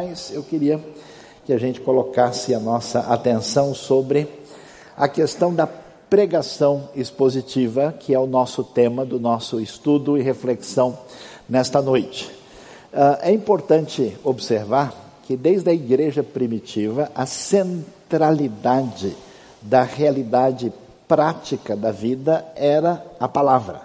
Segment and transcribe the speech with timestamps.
[0.00, 0.80] mas eu queria
[1.44, 4.26] que a gente colocasse a nossa atenção sobre
[4.96, 10.98] a questão da pregação expositiva, que é o nosso tema do nosso estudo e reflexão
[11.46, 12.30] nesta noite.
[12.92, 14.94] Uh, é importante observar
[15.24, 19.14] que desde a igreja primitiva, a centralidade
[19.60, 20.72] da realidade
[21.06, 23.82] prática da vida era a palavra.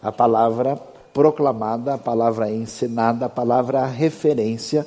[0.00, 0.76] A palavra
[1.12, 4.86] proclamada, a palavra ensinada, a palavra referência,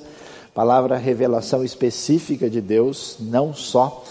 [0.59, 4.03] palavra revelação específica de Deus, não só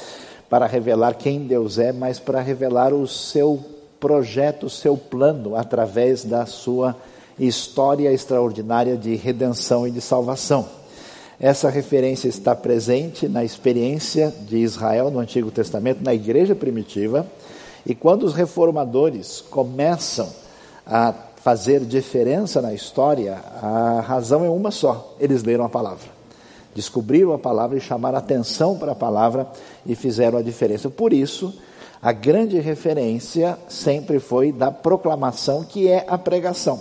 [0.49, 3.63] para revelar quem Deus é, mas para revelar o seu
[4.01, 6.97] projeto, o seu plano através da sua
[7.39, 10.67] história extraordinária de redenção e de salvação.
[11.39, 17.27] Essa referência está presente na experiência de Israel no Antigo Testamento, na igreja primitiva,
[17.85, 20.27] e quando os reformadores começam
[20.87, 26.17] a fazer diferença na história, a razão é uma só: eles leram a palavra.
[26.79, 29.49] Descobriram a palavra e chamaram atenção para a palavra
[29.85, 30.89] e fizeram a diferença.
[30.89, 31.53] Por isso,
[32.01, 36.81] a grande referência sempre foi da proclamação, que é a pregação.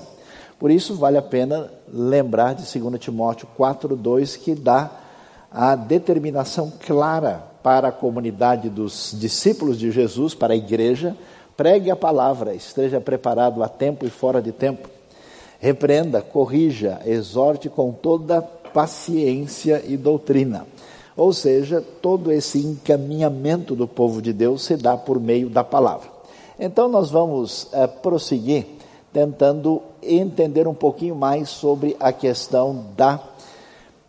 [0.59, 4.91] Por isso, vale a pena lembrar de 2 Timóteo 4,2, que dá
[5.51, 11.17] a determinação clara para a comunidade dos discípulos de Jesus, para a igreja,
[11.57, 14.87] pregue a palavra, esteja preparado a tempo e fora de tempo.
[15.59, 18.43] Repreenda, corrija, exorte com toda
[18.77, 20.67] paciência e doutrina.
[21.15, 26.07] Ou seja, todo esse encaminhamento do povo de Deus se dá por meio da palavra.
[26.59, 28.67] Então, nós vamos é, prosseguir
[29.11, 33.19] tentando entender um pouquinho mais sobre a questão da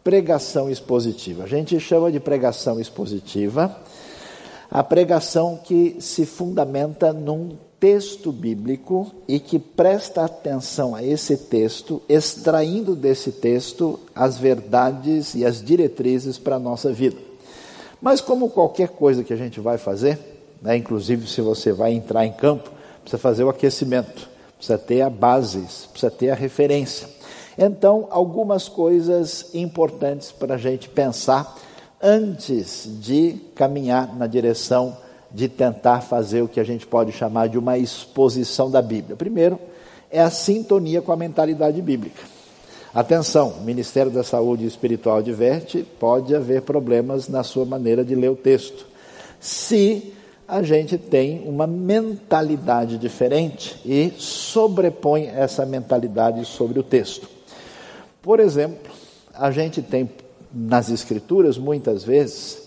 [0.04, 1.44] pregação expositiva.
[1.44, 3.74] A gente chama de pregação expositiva
[4.70, 12.02] a pregação que se fundamenta num texto bíblico e que presta atenção a esse texto,
[12.08, 17.16] extraindo desse texto as verdades e as diretrizes para a nossa vida.
[18.00, 20.18] Mas, como qualquer coisa que a gente vai fazer,
[20.60, 25.10] né, inclusive se você vai entrar em campo, precisa fazer o aquecimento, precisa ter a
[25.10, 27.08] base, precisa ter a referência.
[27.56, 31.56] Então, algumas coisas importantes para a gente pensar
[32.00, 34.96] antes de caminhar na direção
[35.30, 39.16] de tentar fazer o que a gente pode chamar de uma exposição da Bíblia.
[39.16, 39.58] Primeiro,
[40.10, 42.22] é a sintonia com a mentalidade bíblica.
[42.94, 48.30] Atenção, o Ministério da Saúde Espiritual adverte, pode haver problemas na sua maneira de ler
[48.30, 48.86] o texto.
[49.38, 50.14] Se
[50.48, 57.28] a gente tem uma mentalidade diferente e sobrepõe essa mentalidade sobre o texto.
[58.22, 58.90] Por exemplo,
[59.34, 60.08] a gente tem
[60.52, 62.57] nas Escrituras, muitas vezes,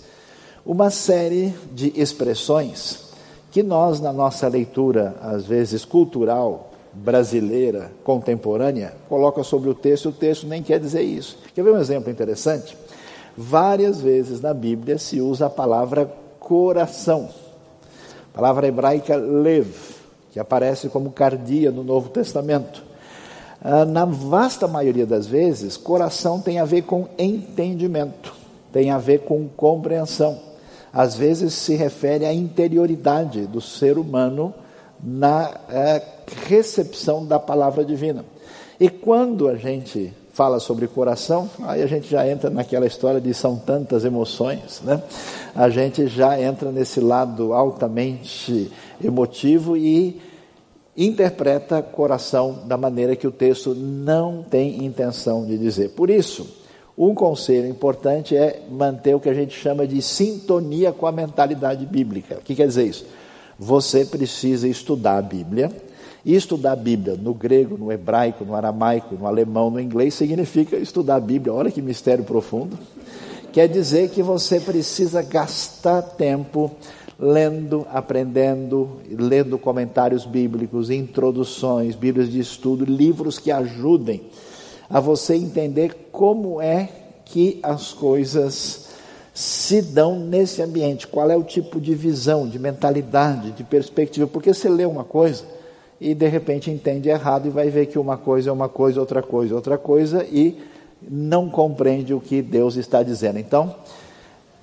[0.65, 3.11] uma série de expressões
[3.51, 10.13] que nós, na nossa leitura, às vezes cultural, brasileira, contemporânea, coloca sobre o texto, o
[10.13, 11.37] texto nem quer dizer isso.
[11.53, 12.77] Quer ver um exemplo interessante?
[13.35, 17.29] Várias vezes na Bíblia se usa a palavra coração.
[18.33, 19.69] A palavra hebraica lev,
[20.31, 22.83] que aparece como cardia no Novo Testamento.
[23.61, 28.33] Ah, na vasta maioria das vezes, coração tem a ver com entendimento,
[28.71, 30.50] tem a ver com compreensão.
[30.93, 34.53] Às vezes se refere à interioridade do ser humano
[35.03, 36.01] na é,
[36.47, 38.25] recepção da palavra divina.
[38.79, 43.33] E quando a gente fala sobre coração, aí a gente já entra naquela história de
[43.33, 45.01] são tantas emoções, né?
[45.53, 48.71] A gente já entra nesse lado altamente
[49.03, 50.21] emotivo e
[50.95, 55.89] interpreta coração da maneira que o texto não tem intenção de dizer.
[55.89, 56.47] Por isso,
[56.97, 61.85] um conselho importante é manter o que a gente chama de sintonia com a mentalidade
[61.85, 62.35] bíblica.
[62.35, 63.05] O que quer dizer isso?
[63.57, 65.71] Você precisa estudar a Bíblia.
[66.23, 70.77] E estudar a Bíblia no grego, no hebraico, no aramaico, no alemão, no inglês, significa
[70.77, 71.51] estudar a Bíblia.
[71.51, 72.77] Olha que mistério profundo.
[73.51, 76.71] Quer dizer que você precisa gastar tempo
[77.19, 84.21] lendo, aprendendo, lendo comentários bíblicos, introduções, bíblias de estudo, livros que ajudem
[84.91, 86.89] a você entender como é
[87.25, 88.89] que as coisas
[89.33, 94.53] se dão nesse ambiente, qual é o tipo de visão, de mentalidade, de perspectiva, porque
[94.53, 95.45] você lê uma coisa
[95.99, 99.21] e de repente entende errado e vai ver que uma coisa é uma coisa, outra
[99.21, 100.61] coisa, outra coisa e
[101.01, 103.39] não compreende o que Deus está dizendo.
[103.39, 103.73] Então,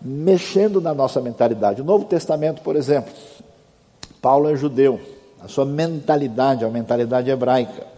[0.01, 1.81] mexendo na nossa mentalidade.
[1.81, 3.13] O Novo Testamento, por exemplo,
[4.21, 5.01] Paulo é judeu,
[5.43, 7.98] a sua mentalidade, a mentalidade hebraica.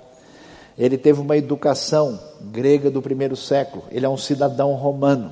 [0.80, 5.30] Ele teve uma educação grega do primeiro século, ele é um cidadão romano.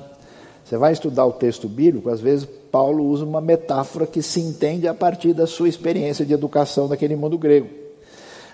[0.63, 4.87] Você vai estudar o texto bíblico, às vezes Paulo usa uma metáfora que se entende
[4.87, 7.67] a partir da sua experiência de educação daquele mundo grego.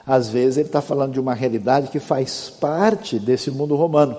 [0.07, 4.17] Às vezes ele está falando de uma realidade que faz parte desse mundo romano.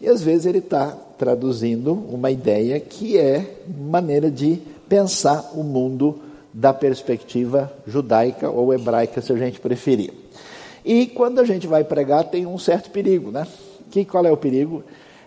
[0.00, 6.18] E às vezes ele está traduzindo uma ideia que é maneira de pensar o mundo
[6.52, 10.19] da perspectiva judaica ou hebraica, se a gente preferir.
[10.84, 13.46] E quando a gente vai pregar, tem um certo perigo, né?
[13.90, 14.82] Que, qual é o perigo?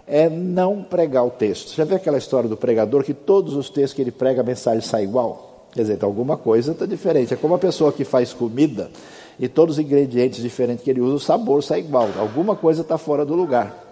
[0.08, 1.76] É não pregar o texto.
[1.76, 4.82] Já vê aquela história do pregador que todos os textos que ele prega, a mensagem
[4.82, 5.68] sai igual?
[5.72, 7.34] Quer dizer, então alguma coisa está diferente.
[7.34, 8.92] É como a pessoa que faz comida
[9.40, 12.10] e todos os ingredientes diferentes que ele usa, o sabor sai igual.
[12.18, 13.84] Alguma coisa está fora do lugar.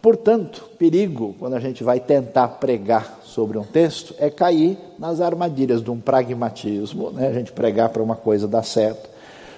[0.00, 5.80] Portanto, perigo quando a gente vai tentar pregar sobre um texto é cair nas armadilhas
[5.80, 7.28] de um pragmatismo, né?
[7.28, 9.08] a gente pregar para uma coisa dar certo,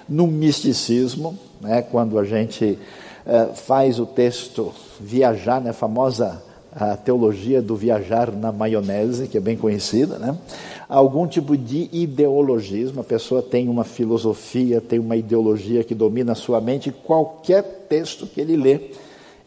[0.07, 1.81] no misticismo, né?
[1.81, 2.77] quando a gente
[3.25, 5.71] eh, faz o texto viajar, né?
[5.71, 6.41] a famosa
[6.75, 10.37] a teologia do viajar na maionese, que é bem conhecida, né?
[10.89, 16.35] algum tipo de ideologismo, a pessoa tem uma filosofia, tem uma ideologia que domina a
[16.35, 18.91] sua mente, qualquer texto que ele lê,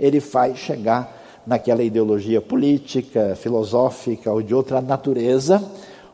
[0.01, 1.17] ele faz chegar
[1.47, 5.63] naquela ideologia política, filosófica ou de outra natureza,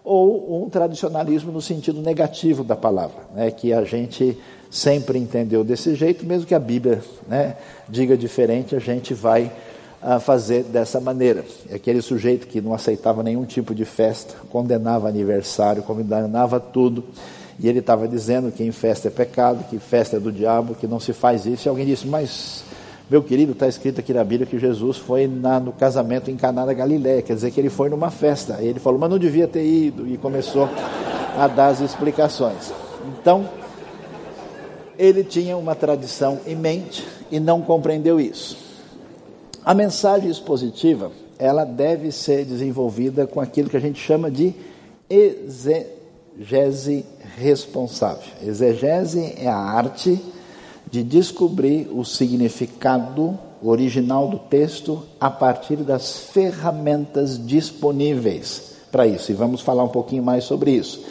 [0.05, 4.39] ou um tradicionalismo no sentido negativo da palavra, né, que a gente
[4.71, 7.57] sempre entendeu desse jeito, mesmo que a Bíblia né,
[7.89, 9.51] diga diferente, a gente vai
[10.03, 11.45] uh, fazer dessa maneira.
[11.73, 17.05] Aquele sujeito que não aceitava nenhum tipo de festa, condenava aniversário, condenava tudo,
[17.59, 20.87] e ele estava dizendo que em festa é pecado, que festa é do diabo, que
[20.87, 22.65] não se faz isso, e alguém disse, mas
[23.09, 26.65] meu querido, está escrito aqui na Bíblia que Jesus foi na, no casamento em Caná
[26.65, 28.63] da Galiléia, quer dizer que ele foi numa festa.
[28.63, 30.69] Ele falou, mas não devia ter ido, e começou
[31.37, 32.73] a dar as explicações.
[33.07, 33.47] Então,
[34.99, 38.57] ele tinha uma tradição em mente e não compreendeu isso.
[39.63, 44.55] A mensagem expositiva, ela deve ser desenvolvida com aquilo que a gente chama de
[45.11, 47.05] exegese
[47.37, 48.33] responsável.
[48.43, 50.19] Exegese é a arte
[50.91, 59.33] de descobrir o significado original do texto a partir das ferramentas disponíveis para isso.
[59.33, 61.05] E vamos falar um pouquinho mais sobre isso.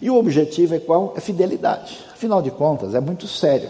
[0.00, 1.14] E o objetivo é qual?
[1.16, 1.98] É fidelidade.
[2.12, 3.68] Afinal de contas, é muito sério.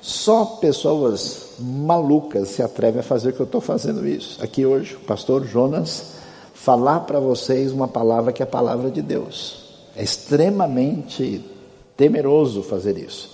[0.00, 4.42] Só pessoas malucas se atrevem a fazer o que eu estou fazendo isso.
[4.42, 6.14] Aqui hoje, o pastor Jonas
[6.54, 9.62] falar para vocês uma palavra que é a palavra de Deus.
[9.96, 11.44] É extremamente
[11.96, 13.30] temeroso fazer isso.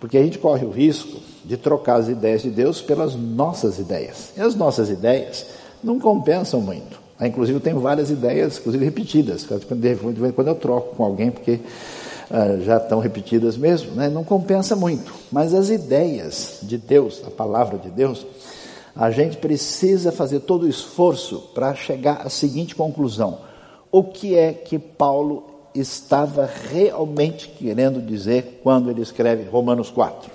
[0.00, 4.32] Porque a gente corre o risco de trocar as ideias de Deus pelas nossas ideias.
[4.36, 5.46] E as nossas ideias
[5.82, 7.00] não compensam muito.
[7.18, 9.46] Ah, inclusive, eu tenho várias ideias, inclusive repetidas.
[9.46, 11.60] Quando eu troco com alguém, porque
[12.30, 13.92] ah, já estão repetidas mesmo.
[13.92, 14.08] Né?
[14.08, 15.12] Não compensa muito.
[15.30, 18.26] Mas as ideias de Deus, a palavra de Deus,
[18.94, 23.38] a gente precisa fazer todo o esforço para chegar à seguinte conclusão:
[23.90, 30.30] o que é que Paulo estava realmente querendo dizer quando ele escreve Romanos 4.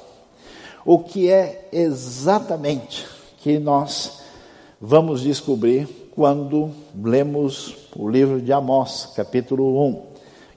[0.86, 3.06] O que é exatamente
[3.38, 4.22] que nós
[4.80, 9.92] vamos descobrir quando lemos o livro de Amós, capítulo 1.
[9.92, 10.08] O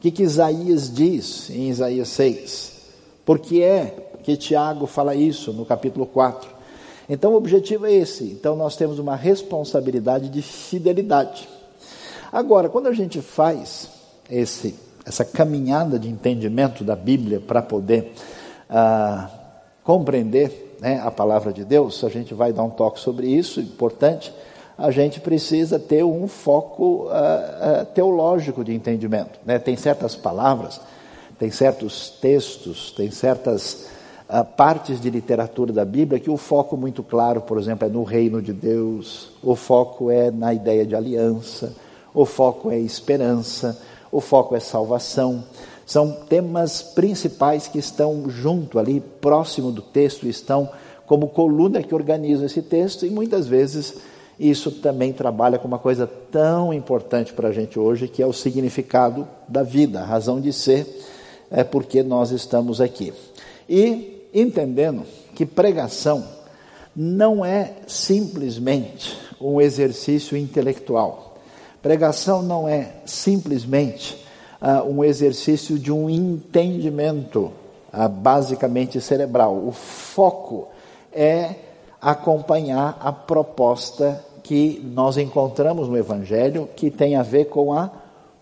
[0.00, 2.72] que, que Isaías diz em Isaías 6?
[3.24, 6.50] Por que é que Tiago fala isso no capítulo 4?
[7.08, 8.24] Então o objetivo é esse.
[8.24, 11.48] Então nós temos uma responsabilidade de fidelidade.
[12.32, 13.88] Agora, quando a gente faz
[14.30, 14.74] esse,
[15.04, 18.12] essa caminhada de entendimento da Bíblia para poder
[18.68, 19.30] ah,
[19.82, 24.32] compreender né, a palavra de Deus, a gente vai dar um toque sobre isso, importante,
[24.76, 29.38] a gente precisa ter um foco ah, ah, teológico de entendimento.
[29.46, 29.58] Né?
[29.58, 30.80] Tem certas palavras,
[31.38, 33.86] tem certos textos, tem certas
[34.28, 38.02] ah, partes de literatura da Bíblia que o foco muito claro, por exemplo, é no
[38.02, 41.72] reino de Deus, o foco é na ideia de aliança,
[42.12, 43.78] o foco é esperança,
[44.14, 45.42] o foco é salvação.
[45.84, 50.70] São temas principais que estão junto ali, próximo do texto, estão
[51.04, 53.96] como coluna que organiza esse texto, e muitas vezes
[54.38, 58.32] isso também trabalha com uma coisa tão importante para a gente hoje, que é o
[58.32, 60.86] significado da vida, a razão de ser,
[61.50, 63.12] é porque nós estamos aqui.
[63.68, 65.02] E entendendo
[65.34, 66.24] que pregação
[66.94, 71.33] não é simplesmente um exercício intelectual.
[71.84, 74.16] Pregação não é simplesmente
[74.58, 77.52] uh, um exercício de um entendimento
[77.92, 79.54] uh, basicamente cerebral.
[79.54, 80.68] O foco
[81.12, 81.56] é
[82.00, 87.90] acompanhar a proposta que nós encontramos no Evangelho, que tem a ver com a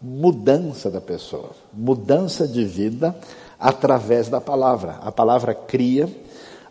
[0.01, 3.13] mudança da pessoa, mudança de vida
[3.59, 5.01] através da palavra.
[5.03, 6.09] A palavra cria,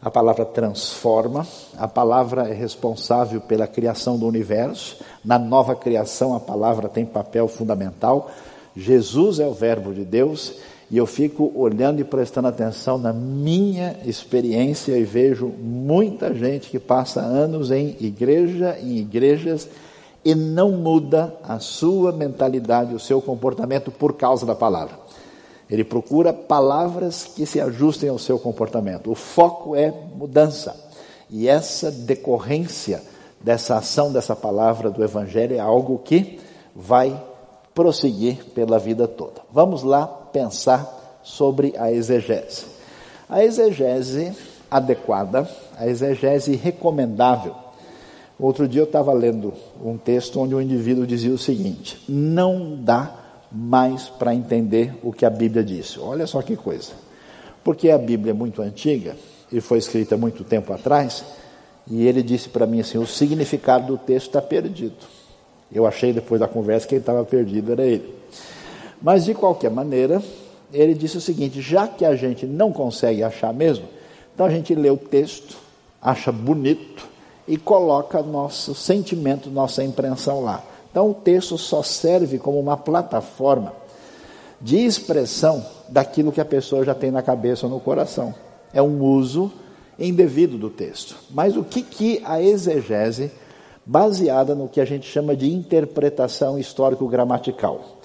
[0.01, 1.45] a palavra transforma,
[1.77, 4.97] a palavra é responsável pela criação do universo.
[5.23, 8.31] Na nova criação, a palavra tem papel fundamental.
[8.75, 10.55] Jesus é o Verbo de Deus
[10.91, 16.79] E eu fico olhando e prestando atenção na minha experiência e vejo muita gente que
[16.79, 19.69] passa anos em igreja, em igrejas,
[20.23, 24.99] e não muda a sua mentalidade, o seu comportamento por causa da palavra.
[25.71, 29.09] Ele procura palavras que se ajustem ao seu comportamento.
[29.09, 30.75] O foco é mudança.
[31.29, 33.01] E essa decorrência
[33.39, 36.41] dessa ação dessa palavra do Evangelho é algo que
[36.75, 37.17] vai
[37.73, 39.41] prosseguir pela vida toda.
[39.49, 42.65] Vamos lá pensar sobre a exegese.
[43.29, 44.33] A exegese
[44.69, 47.55] adequada, a exegese recomendável.
[48.37, 53.20] Outro dia eu estava lendo um texto onde o indivíduo dizia o seguinte: não dá
[53.51, 55.99] mais para entender o que a Bíblia disse.
[55.99, 56.91] Olha só que coisa.
[57.63, 59.15] Porque a Bíblia é muito antiga
[59.51, 61.23] e foi escrita muito tempo atrás,
[61.87, 64.95] e ele disse para mim assim: o significado do texto está perdido.
[65.71, 68.13] Eu achei depois da conversa que quem estava perdido era ele.
[69.01, 70.21] Mas de qualquer maneira,
[70.71, 73.85] ele disse o seguinte: já que a gente não consegue achar mesmo,
[74.33, 75.57] então a gente lê o texto,
[76.01, 77.07] acha bonito
[77.47, 80.63] e coloca nosso sentimento, nossa impressão lá.
[80.91, 83.73] Então o texto só serve como uma plataforma
[84.59, 88.35] de expressão daquilo que a pessoa já tem na cabeça ou no coração.
[88.73, 89.51] É um uso
[89.97, 91.15] indevido do texto.
[91.31, 93.31] Mas o que, que a exegese,
[93.85, 97.97] baseada no que a gente chama de interpretação histórico-gramatical?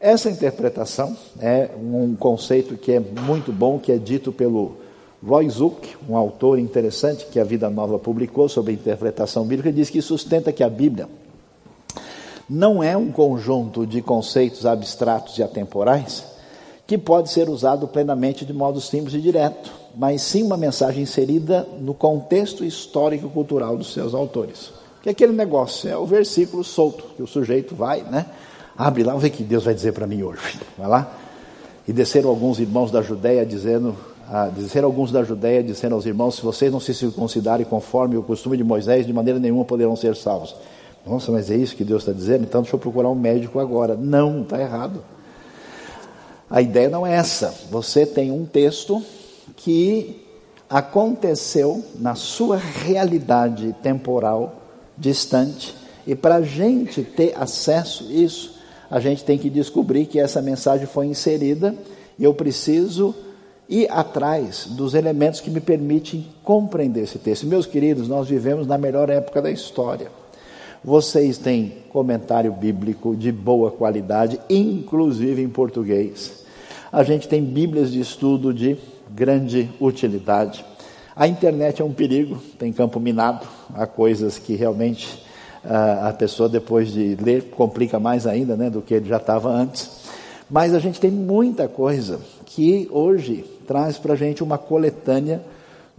[0.00, 4.76] Essa interpretação é um conceito que é muito bom, que é dito pelo
[5.22, 9.90] Roy Zuck, um autor interessante que a Vida Nova publicou sobre a interpretação bíblica, diz
[9.90, 11.06] que sustenta que a Bíblia
[12.50, 16.24] não é um conjunto de conceitos abstratos e atemporais
[16.84, 21.64] que pode ser usado plenamente de modo simples e direto, mas sim uma mensagem inserida
[21.78, 24.72] no contexto histórico e cultural dos seus autores.
[25.00, 28.26] Que é aquele negócio, é o versículo solto, que o sujeito vai, né?
[28.76, 30.58] Abre lá, ver o que Deus vai dizer para mim hoje.
[30.76, 31.14] Vai lá.
[31.86, 33.94] E desceram alguns irmãos da Judéia dizendo,
[34.28, 38.24] ah, desceram alguns da Judéia dizendo aos irmãos, se vocês não se circuncidarem conforme o
[38.24, 40.56] costume de Moisés, de maneira nenhuma poderão ser salvos.
[41.06, 42.44] Nossa, mas é isso que Deus está dizendo?
[42.44, 43.96] Então deixa eu procurar um médico agora.
[43.96, 45.02] Não, está errado.
[46.48, 47.54] A ideia não é essa.
[47.70, 49.02] Você tem um texto
[49.56, 50.26] que
[50.68, 54.54] aconteceu na sua realidade temporal
[54.96, 55.74] distante,
[56.06, 58.58] e para a gente ter acesso a isso,
[58.90, 61.74] a gente tem que descobrir que essa mensagem foi inserida
[62.18, 63.14] e eu preciso
[63.68, 67.46] ir atrás dos elementos que me permitem compreender esse texto.
[67.46, 70.10] Meus queridos, nós vivemos na melhor época da história.
[70.82, 76.42] Vocês têm comentário bíblico de boa qualidade, inclusive em português.
[76.90, 78.78] A gente tem Bíblias de estudo de
[79.10, 80.64] grande utilidade.
[81.14, 85.22] A internet é um perigo, tem campo minado, há coisas que realmente
[85.62, 89.50] uh, a pessoa, depois de ler, complica mais ainda né, do que ele já estava
[89.50, 89.90] antes.
[90.48, 95.42] Mas a gente tem muita coisa que hoje traz para a gente uma coletânea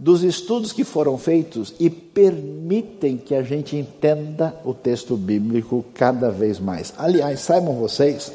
[0.02, 6.28] dos estudos que foram feitos e permitem que a gente entenda o texto bíblico cada
[6.28, 6.92] vez mais.
[6.98, 8.32] Aliás, saibam vocês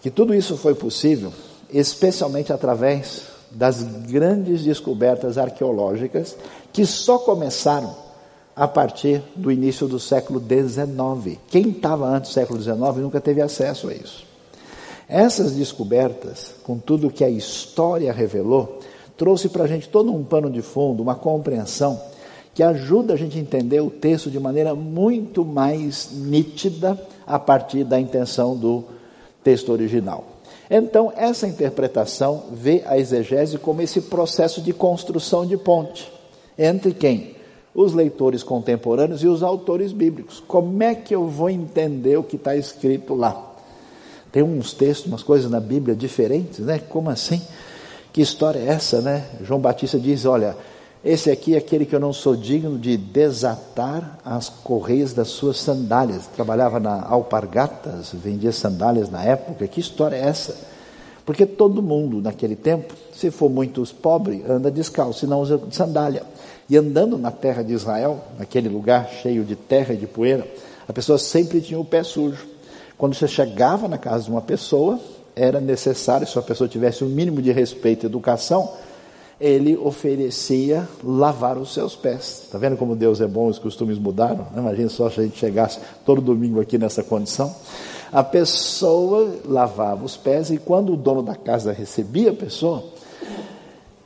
[0.00, 1.32] que tudo isso foi possível
[1.72, 6.36] especialmente através das grandes descobertas arqueológicas
[6.72, 7.92] que só começaram
[8.54, 11.36] a partir do início do século XIX.
[11.48, 14.24] Quem estava antes do século XIX nunca teve acesso a isso.
[15.08, 18.79] Essas descobertas, com tudo que a história revelou,
[19.20, 22.00] trouxe para a gente todo um pano de fundo, uma compreensão
[22.54, 27.84] que ajuda a gente a entender o texto de maneira muito mais nítida a partir
[27.84, 28.82] da intenção do
[29.44, 30.24] texto original.
[30.70, 36.10] Então, essa interpretação vê a exegese como esse processo de construção de ponte
[36.58, 37.36] entre quem?
[37.74, 40.42] Os leitores contemporâneos e os autores bíblicos.
[40.48, 43.54] Como é que eu vou entender o que está escrito lá?
[44.32, 46.78] Tem uns textos, umas coisas na Bíblia diferentes, né?
[46.78, 47.42] Como assim?
[48.12, 49.24] Que história é essa, né?
[49.42, 50.56] João Batista diz: Olha,
[51.04, 55.58] esse aqui é aquele que eu não sou digno de desatar as correias das suas
[55.58, 56.26] sandálias.
[56.26, 59.66] Trabalhava na Alpargatas, vendia sandálias na época.
[59.66, 60.56] Que história é essa?
[61.24, 66.24] Porque todo mundo naquele tempo, se for muito pobre, anda descalço, se não usa sandália.
[66.68, 70.46] E andando na terra de Israel, naquele lugar cheio de terra e de poeira,
[70.88, 72.46] a pessoa sempre tinha o pé sujo.
[72.98, 75.00] Quando você chegava na casa de uma pessoa,
[75.34, 78.72] era necessário, se a pessoa tivesse o um mínimo de respeito e educação,
[79.40, 82.42] ele oferecia lavar os seus pés.
[82.44, 84.46] Está vendo como Deus é bom, os costumes mudaram?
[84.54, 87.54] Imagina só se a gente chegasse todo domingo aqui nessa condição.
[88.12, 92.84] A pessoa lavava os pés e quando o dono da casa recebia a pessoa,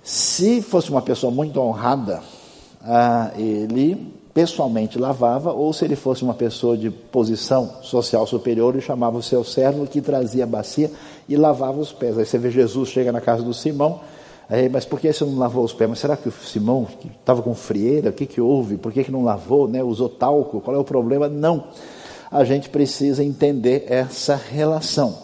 [0.03, 2.23] se fosse uma pessoa muito honrada,
[2.83, 8.83] ah, ele pessoalmente lavava, ou se ele fosse uma pessoa de posição social superior, ele
[8.83, 10.91] chamava o seu servo que trazia a bacia
[11.29, 12.19] e lavava os pés.
[12.19, 14.01] Aí você vê Jesus chega na casa do Simão,
[14.49, 15.91] aí, mas por que você não lavou os pés?
[15.91, 16.87] Mas será que o Simão
[17.19, 18.11] estava com frieira?
[18.11, 18.77] O que, que houve?
[18.77, 19.69] Por que, que não lavou?
[19.69, 19.83] Né?
[19.83, 20.61] Usou talco?
[20.61, 21.29] Qual é o problema?
[21.29, 21.65] Não.
[22.31, 25.19] A gente precisa entender essa relação.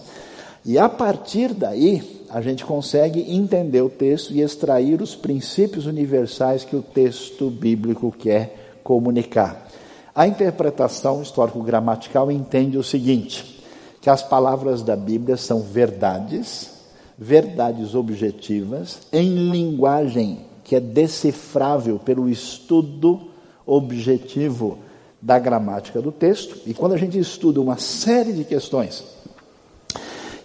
[0.64, 6.64] E a partir daí, a gente consegue entender o texto e extrair os princípios universais
[6.64, 9.66] que o texto bíblico quer comunicar.
[10.14, 13.59] A interpretação histórico-gramatical entende o seguinte:
[14.00, 16.70] que as palavras da Bíblia são verdades,
[17.18, 23.20] verdades objetivas, em linguagem que é decifrável pelo estudo
[23.66, 24.78] objetivo
[25.20, 26.58] da gramática do texto.
[26.66, 29.04] E quando a gente estuda uma série de questões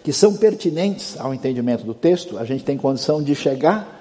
[0.02, 3.96] que são pertinentes ao entendimento do texto, a gente tem condição de chegar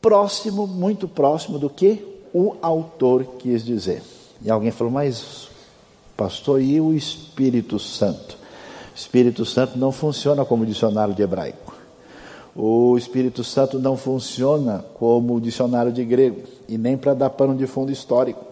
[0.00, 4.02] próximo, muito próximo do que o autor quis dizer.
[4.40, 5.48] E alguém falou, mas
[6.16, 8.41] pastor, e o Espírito Santo?
[8.94, 11.74] Espírito Santo não funciona como dicionário de hebraico.
[12.54, 17.66] O Espírito Santo não funciona como dicionário de grego e nem para dar pano de
[17.66, 18.44] fundo histórico.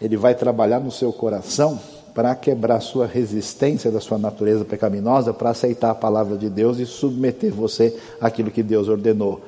[0.00, 1.78] Ele vai trabalhar no seu coração
[2.14, 6.86] para quebrar sua resistência da sua natureza pecaminosa, para aceitar a palavra de Deus e
[6.86, 9.42] submeter você àquilo que Deus ordenou.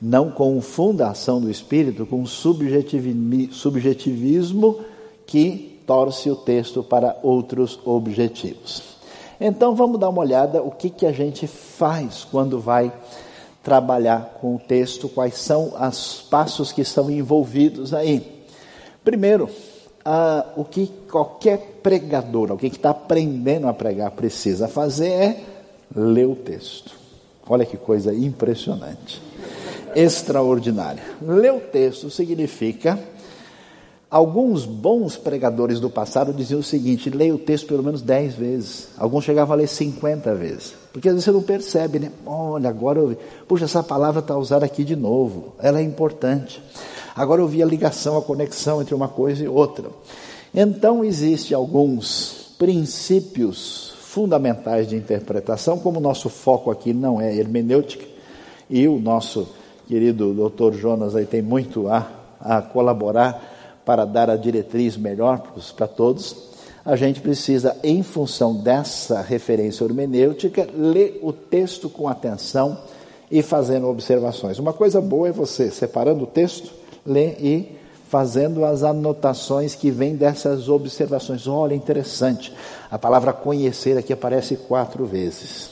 [0.00, 4.80] Não confunda a ação do Espírito com subjetivismo
[5.26, 8.93] que torce o texto para outros objetivos.
[9.40, 12.92] Então vamos dar uma olhada o que, que a gente faz quando vai
[13.62, 18.44] trabalhar com o texto, quais são os passos que estão envolvidos aí.
[19.02, 19.48] Primeiro,
[20.04, 25.40] ah, o que qualquer pregador, alguém que está aprendendo a pregar, precisa fazer é
[25.96, 26.94] ler o texto.
[27.48, 29.20] Olha que coisa impressionante,
[29.94, 31.02] extraordinária.
[31.22, 32.98] Ler o texto significa.
[34.14, 38.90] Alguns bons pregadores do passado diziam o seguinte: leia o texto pelo menos dez vezes.
[38.96, 40.72] Alguns chegavam a ler 50 vezes.
[40.92, 42.12] Porque às vezes você não percebe, né?
[42.24, 43.16] Olha, agora eu.
[43.48, 45.54] Puxa, essa palavra está usada aqui de novo.
[45.58, 46.62] Ela é importante.
[47.16, 49.90] Agora eu vi a ligação, a conexão entre uma coisa e outra.
[50.54, 58.04] Então, existem alguns princípios fundamentais de interpretação, como o nosso foco aqui não é hermenêutica,
[58.70, 59.48] e o nosso
[59.88, 62.08] querido doutor Jonas aí tem muito a,
[62.40, 63.53] a colaborar
[63.84, 65.42] para dar a diretriz melhor
[65.76, 72.78] para todos, a gente precisa, em função dessa referência hermenêutica, ler o texto com atenção
[73.30, 74.58] e fazendo observações.
[74.58, 76.72] Uma coisa boa é você, separando o texto,
[77.06, 81.46] ler e fazendo as anotações que vêm dessas observações.
[81.46, 82.52] Olha, interessante,
[82.90, 85.70] a palavra conhecer aqui aparece quatro vezes.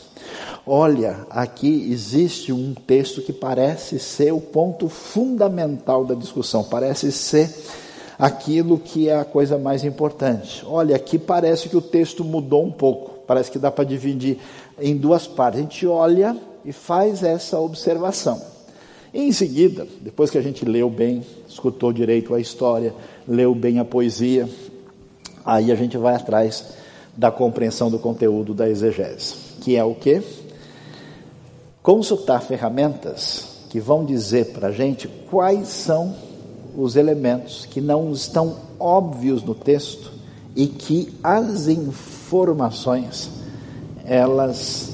[0.67, 7.53] Olha, aqui existe um texto que parece ser o ponto fundamental da discussão, parece ser
[8.19, 10.65] aquilo que é a coisa mais importante.
[10.67, 14.39] Olha, aqui parece que o texto mudou um pouco, parece que dá para dividir
[14.81, 15.61] em duas partes.
[15.61, 18.41] A gente olha e faz essa observação.
[19.13, 22.95] E em seguida, depois que a gente leu bem, escutou direito a história,
[23.29, 24.49] leu bem a poesia,
[25.45, 26.65] aí a gente vai atrás
[27.15, 30.23] da compreensão do conteúdo da exegese, que é o que?
[31.83, 36.15] Consultar ferramentas que vão dizer para a gente quais são
[36.77, 40.13] os elementos que não estão óbvios no texto
[40.55, 43.31] e que as informações,
[44.05, 44.91] elas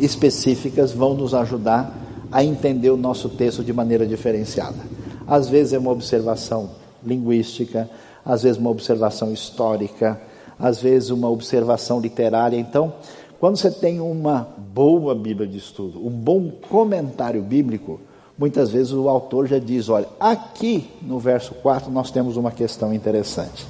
[0.00, 1.94] específicas, vão nos ajudar
[2.30, 4.76] a entender o nosso texto de maneira diferenciada.
[5.26, 6.70] Às vezes é uma observação
[7.04, 7.88] linguística,
[8.24, 10.20] às vezes uma observação histórica,
[10.58, 12.58] às vezes uma observação literária.
[12.58, 12.92] Então,
[13.38, 18.00] quando você tem uma boa Bíblia de estudo, um bom comentário bíblico,
[18.38, 22.94] muitas vezes o autor já diz: olha, aqui no verso 4 nós temos uma questão
[22.94, 23.66] interessante.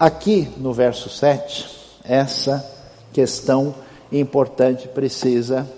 [0.00, 1.68] Aqui no verso 7,
[2.02, 2.64] essa
[3.12, 3.74] questão
[4.10, 5.68] importante precisa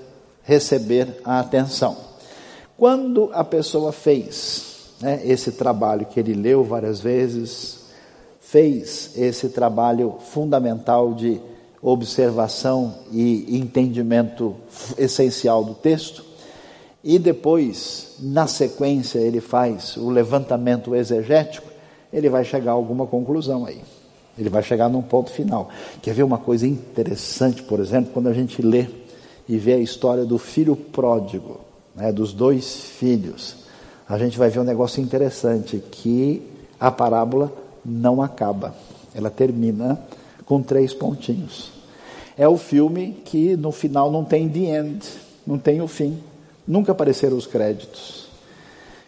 [0.43, 1.97] receber a atenção.
[2.77, 7.81] Quando a pessoa fez né, esse trabalho que ele leu várias vezes,
[8.41, 11.41] fez esse trabalho fundamental de
[11.83, 14.57] observação e entendimento
[14.97, 16.25] essencial do texto,
[17.05, 21.71] e depois, na sequência, ele faz o levantamento exegético,
[22.11, 23.83] ele vai chegar a alguma conclusão aí.
[24.39, 25.69] Ele vai chegar num ponto final.
[26.01, 28.87] Quer ver uma coisa interessante, por exemplo, quando a gente lê
[29.47, 31.61] e ver a história do filho pródigo,
[31.95, 33.57] né, dos dois filhos,
[34.09, 36.43] a gente vai ver um negócio interessante, que
[36.81, 37.53] a parábola
[37.85, 38.75] não acaba.
[39.15, 40.01] Ela termina
[40.47, 41.71] com três pontinhos.
[42.37, 45.07] É o filme que no final não tem the end,
[45.47, 46.19] não tem o fim.
[46.67, 48.29] Nunca apareceram os créditos.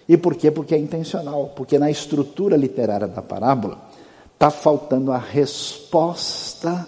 [0.08, 0.50] E por quê?
[0.50, 1.52] Porque é intencional.
[1.56, 3.78] Porque na estrutura literária da parábola
[4.34, 6.86] está faltando a resposta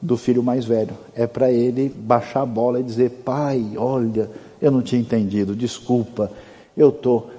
[0.00, 0.96] do filho mais velho.
[1.14, 4.30] É para ele baixar a bola e dizer: Pai, olha,
[4.60, 6.30] eu não tinha entendido, desculpa,
[6.76, 7.30] eu estou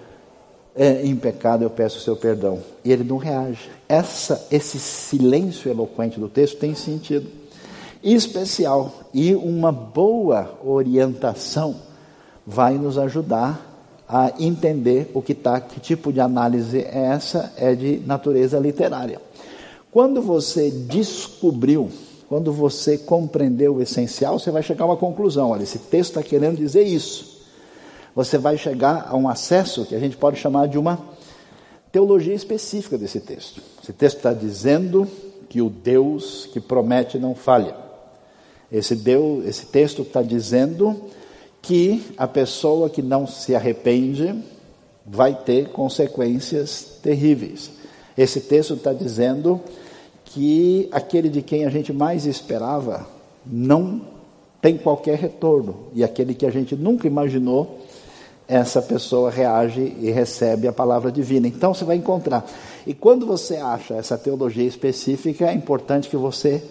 [0.75, 2.59] é, em pecado, eu peço o seu perdão.
[2.83, 3.69] E ele não reage.
[3.87, 7.29] Essa, esse silêncio eloquente do texto tem sentido
[8.03, 11.90] especial e uma boa orientação
[12.45, 13.69] vai nos ajudar
[14.07, 19.21] a entender o que está, que tipo de análise é essa, é de natureza literária.
[19.89, 21.89] Quando você descobriu,
[22.27, 25.51] quando você compreendeu o essencial, você vai chegar a uma conclusão.
[25.51, 27.41] Olha, esse texto está querendo dizer isso.
[28.15, 30.99] Você vai chegar a um acesso que a gente pode chamar de uma
[31.91, 33.61] teologia específica desse texto.
[33.81, 35.07] Esse texto está dizendo
[35.49, 37.75] que o Deus que promete não falha.
[38.71, 41.01] Esse, Deus, esse texto está dizendo
[41.61, 44.33] que a pessoa que não se arrepende
[45.05, 47.71] vai ter consequências terríveis.
[48.17, 49.61] Esse texto está dizendo
[50.25, 53.05] que aquele de quem a gente mais esperava
[53.45, 54.01] não
[54.61, 57.79] tem qualquer retorno, e aquele que a gente nunca imaginou,
[58.47, 61.47] essa pessoa reage e recebe a palavra divina.
[61.47, 62.45] Então você vai encontrar.
[62.85, 66.61] E quando você acha essa teologia específica, é importante que você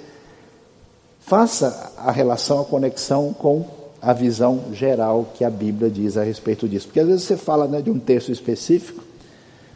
[1.21, 3.65] faça a relação, a conexão com
[4.01, 6.87] a visão geral que a Bíblia diz a respeito disso.
[6.87, 9.03] Porque às vezes você fala né, de um texto específico,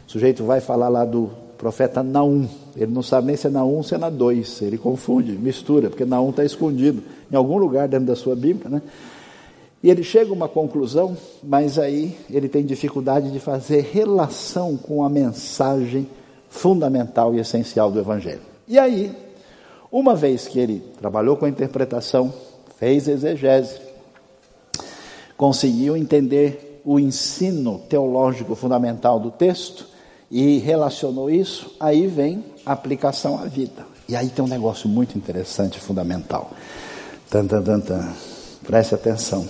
[0.07, 3.77] o sujeito vai falar lá do profeta Naum, ele não sabe nem se é Naum
[3.77, 7.87] ou se é na 2, ele confunde, mistura, porque Naum está escondido em algum lugar
[7.87, 8.81] dentro da sua Bíblia, né?
[9.81, 15.03] E ele chega a uma conclusão, mas aí ele tem dificuldade de fazer relação com
[15.03, 16.07] a mensagem
[16.49, 18.41] fundamental e essencial do Evangelho.
[18.67, 19.11] E aí,
[19.91, 22.33] uma vez que ele trabalhou com a interpretação,
[22.79, 23.79] fez exegese,
[25.37, 29.87] conseguiu entender o ensino teológico fundamental do texto
[30.29, 33.85] e relacionou isso, aí vem a aplicação à vida.
[34.07, 36.51] E aí tem um negócio muito interessante, fundamental.
[37.29, 38.13] Tan, tan, tan, tan.
[38.65, 39.47] Preste atenção.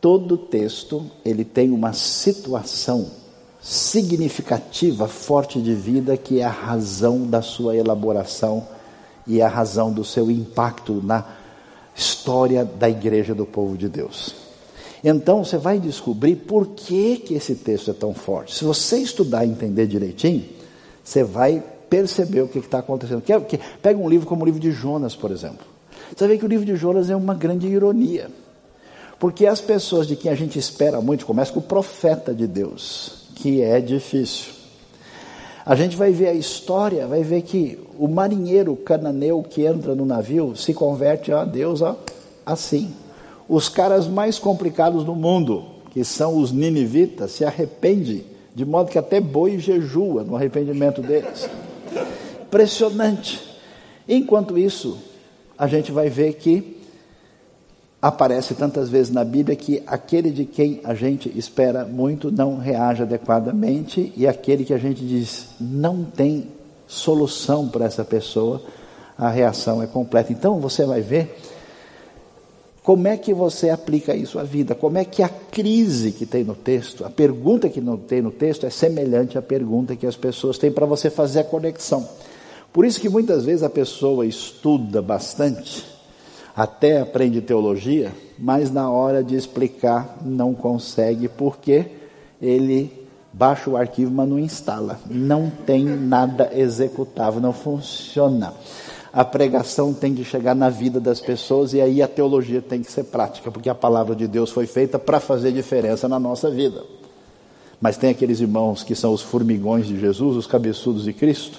[0.00, 3.10] Todo texto ele tem uma situação
[3.60, 8.68] significativa, forte de vida, que é a razão da sua elaboração
[9.26, 11.24] e a razão do seu impacto na
[11.94, 14.45] história da igreja do povo de Deus.
[15.08, 18.52] Então você vai descobrir por que, que esse texto é tão forte.
[18.56, 20.44] Se você estudar e entender direitinho,
[21.04, 23.22] você vai perceber o que está acontecendo.
[23.22, 25.64] Que, que, pega um livro como o livro de Jonas, por exemplo.
[26.14, 28.28] Você vê que o livro de Jonas é uma grande ironia.
[29.16, 33.28] Porque as pessoas de quem a gente espera muito, começa com o profeta de Deus,
[33.36, 34.54] que é difícil.
[35.64, 40.04] A gente vai ver a história, vai ver que o marinheiro cananeu que entra no
[40.04, 41.96] navio se converte a Deus ó,
[42.44, 42.92] assim
[43.48, 48.98] os caras mais complicados do mundo, que são os ninivitas, se arrependem, de modo que
[48.98, 51.48] até boi jejua no arrependimento deles.
[52.42, 53.40] Impressionante.
[54.08, 54.98] Enquanto isso,
[55.58, 56.76] a gente vai ver que
[58.00, 63.02] aparece tantas vezes na Bíblia que aquele de quem a gente espera muito não reage
[63.02, 66.48] adequadamente e aquele que a gente diz não tem
[66.86, 68.62] solução para essa pessoa,
[69.18, 70.32] a reação é completa.
[70.32, 71.36] Então você vai ver
[72.86, 74.72] como é que você aplica isso à vida?
[74.72, 78.30] Como é que a crise que tem no texto, a pergunta que não tem no
[78.30, 82.08] texto é semelhante à pergunta que as pessoas têm para você fazer a conexão.
[82.72, 85.84] Por isso que muitas vezes a pessoa estuda bastante,
[86.54, 91.86] até aprende teologia, mas na hora de explicar não consegue porque
[92.40, 92.92] ele
[93.32, 95.00] baixa o arquivo, mas não instala.
[95.10, 98.54] Não tem nada executável, não funciona
[99.16, 102.92] a pregação tem de chegar na vida das pessoas e aí a teologia tem que
[102.92, 106.84] ser prática, porque a palavra de Deus foi feita para fazer diferença na nossa vida.
[107.80, 111.58] Mas tem aqueles irmãos que são os formigões de Jesus, os cabeçudos de Cristo,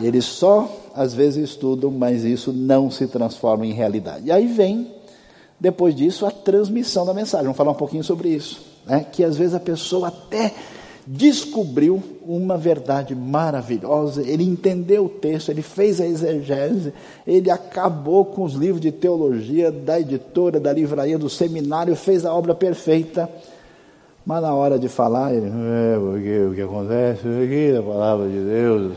[0.00, 4.26] e eles só às vezes estudam, mas isso não se transforma em realidade.
[4.26, 4.92] E aí vem,
[5.58, 7.46] depois disso, a transmissão da mensagem.
[7.46, 8.64] Vamos falar um pouquinho sobre isso.
[8.86, 9.04] Né?
[9.10, 10.54] Que às vezes a pessoa até
[11.06, 16.92] descobriu uma verdade maravilhosa, ele entendeu o texto, ele fez a exegese,
[17.26, 22.34] ele acabou com os livros de teologia da editora, da livraria, do seminário, fez a
[22.34, 23.28] obra perfeita.
[24.24, 28.40] Mas na hora de falar, ele, é, porque o que acontece aqui, a palavra de
[28.42, 28.96] Deus,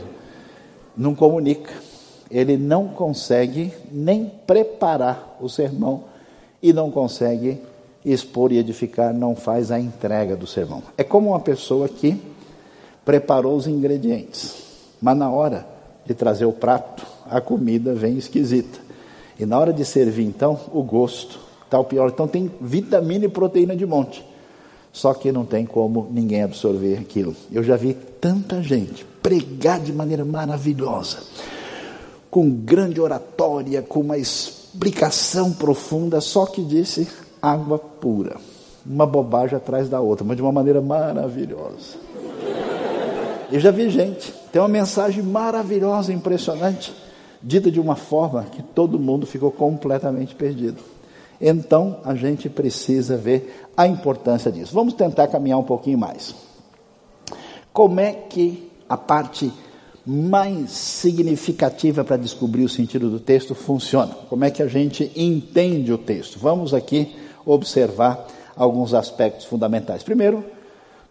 [0.96, 1.72] não comunica.
[2.30, 6.04] Ele não consegue nem preparar o sermão
[6.62, 7.60] e não consegue
[8.12, 10.82] expor e edificar não faz a entrega do sermão.
[10.96, 12.20] É como uma pessoa que
[13.04, 14.54] preparou os ingredientes,
[15.00, 15.66] mas na hora
[16.04, 18.78] de trazer o prato, a comida vem esquisita.
[19.38, 22.08] E na hora de servir, então, o gosto está o pior.
[22.08, 24.26] Então tem vitamina e proteína de monte.
[24.92, 27.36] Só que não tem como ninguém absorver aquilo.
[27.52, 31.18] Eu já vi tanta gente pregar de maneira maravilhosa,
[32.30, 37.06] com grande oratória, com uma explicação profunda, só que disse
[37.40, 38.36] água pura.
[38.84, 41.96] Uma bobagem atrás da outra, mas de uma maneira maravilhosa.
[43.50, 46.94] Eu já vi gente, tem uma mensagem maravilhosa, impressionante,
[47.42, 50.82] dita de uma forma que todo mundo ficou completamente perdido.
[51.40, 54.74] Então, a gente precisa ver a importância disso.
[54.74, 56.34] Vamos tentar caminhar um pouquinho mais.
[57.72, 59.52] Como é que a parte
[60.04, 64.14] mais significativa para descobrir o sentido do texto funciona?
[64.28, 66.38] Como é que a gente entende o texto?
[66.38, 67.14] Vamos aqui
[67.52, 70.02] observar alguns aspectos fundamentais.
[70.02, 70.44] Primeiro,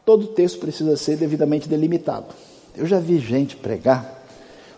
[0.05, 2.27] todo texto precisa ser devidamente delimitado.
[2.75, 4.23] Eu já vi gente pregar,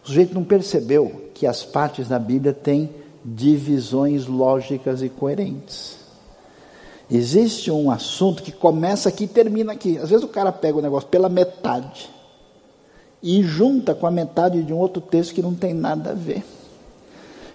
[0.04, 2.89] o sujeito não percebeu que as partes da Bíblia têm
[3.24, 5.98] divisões lógicas e coerentes.
[7.12, 9.98] Existe um assunto que começa aqui e termina aqui.
[9.98, 12.10] Às vezes o cara pega o negócio pela metade
[13.22, 16.43] e junta com a metade de um outro texto que não tem nada a ver.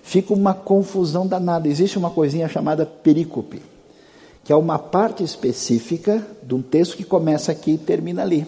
[0.03, 1.69] Fica uma confusão danada.
[1.69, 3.63] Existe uma coisinha chamada perícope,
[4.45, 8.47] que é uma parte específica de um texto que começa aqui e termina ali.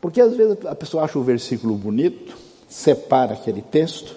[0.00, 2.36] Porque às vezes a pessoa acha o versículo bonito,
[2.68, 4.16] separa aquele texto,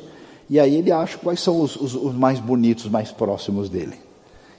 [0.49, 3.95] e aí ele acha quais são os, os, os mais bonitos, mais próximos dele.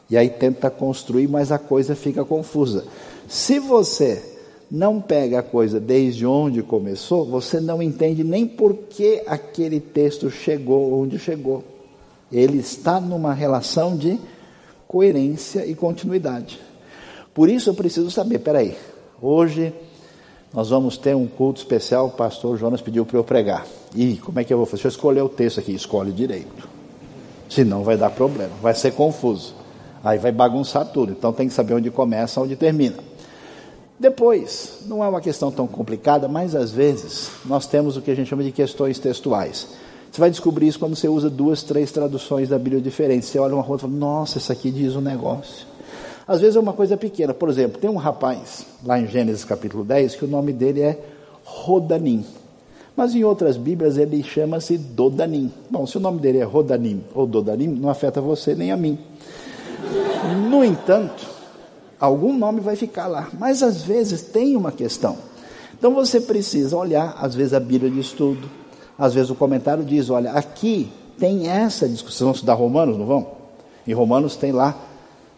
[0.09, 2.87] E aí tenta construir, mas a coisa fica confusa.
[3.29, 4.37] Se você
[4.71, 10.31] não pega a coisa desde onde começou, você não entende nem por que aquele texto
[10.31, 11.63] chegou onde chegou.
[12.33, 14.19] Ele está numa relação de
[14.89, 16.59] coerência e continuidade.
[17.35, 18.75] Por isso eu preciso saber, peraí,
[19.21, 19.73] hoje
[20.53, 23.67] nós vamos ter um culto especial, o pastor Jonas pediu para eu pregar.
[23.95, 24.83] E como é que eu vou fazer?
[24.83, 26.67] Deixa eu escolher o texto aqui, escolhe direito.
[27.51, 29.55] Senão vai dar problema, vai ser confuso.
[30.03, 31.13] Aí vai bagunçar tudo.
[31.13, 32.97] Então tem que saber onde começa, onde termina.
[34.01, 38.15] Depois, não é uma questão tão complicada, mas às vezes nós temos o que a
[38.15, 39.69] gente chama de questões textuais.
[40.11, 43.29] Você vai descobrir isso quando você usa duas, três traduções da Bíblia diferentes.
[43.29, 45.67] Você olha uma rota e fala, nossa, isso aqui diz um negócio.
[46.27, 47.33] Às vezes é uma coisa pequena.
[47.33, 50.99] Por exemplo, tem um rapaz, lá em Gênesis capítulo 10, que o nome dele é
[51.45, 52.25] Rodanim.
[52.97, 55.53] Mas em outras Bíblias ele chama-se Dodanim.
[55.71, 58.99] Bom, se o nome dele é Rodanim ou Dodanim, não afeta você nem a mim.
[60.51, 61.25] No entanto,
[61.99, 63.29] algum nome vai ficar lá.
[63.39, 65.17] Mas às vezes tem uma questão.
[65.79, 68.51] Então você precisa olhar, às vezes a Bíblia de estudo,
[68.99, 72.27] às vezes o comentário diz: olha, aqui tem essa discussão.
[72.27, 73.27] Vamos estudar Romanos, não vão?
[73.87, 74.77] Em Romanos tem lá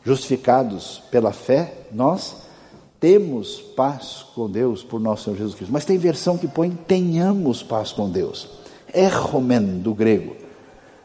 [0.05, 2.37] justificados pela fé, nós
[2.99, 5.73] temos paz com Deus por nosso Senhor Jesus Cristo.
[5.73, 8.49] Mas tem versão que põe tenhamos paz com Deus.
[8.93, 10.37] Erromen do grego.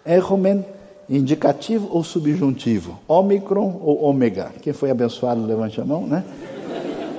[0.06, 0.66] Erromen
[1.10, 3.00] indicativo ou subjuntivo?
[3.08, 4.52] Omicron ou ômega?
[4.62, 6.24] Quem foi abençoado, levante a mão, né?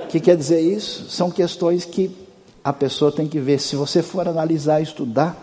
[0.03, 1.09] O que quer dizer isso?
[1.09, 2.11] São questões que
[2.67, 3.61] a pessoa tem que ver.
[3.61, 5.37] Se você for analisar, estudar,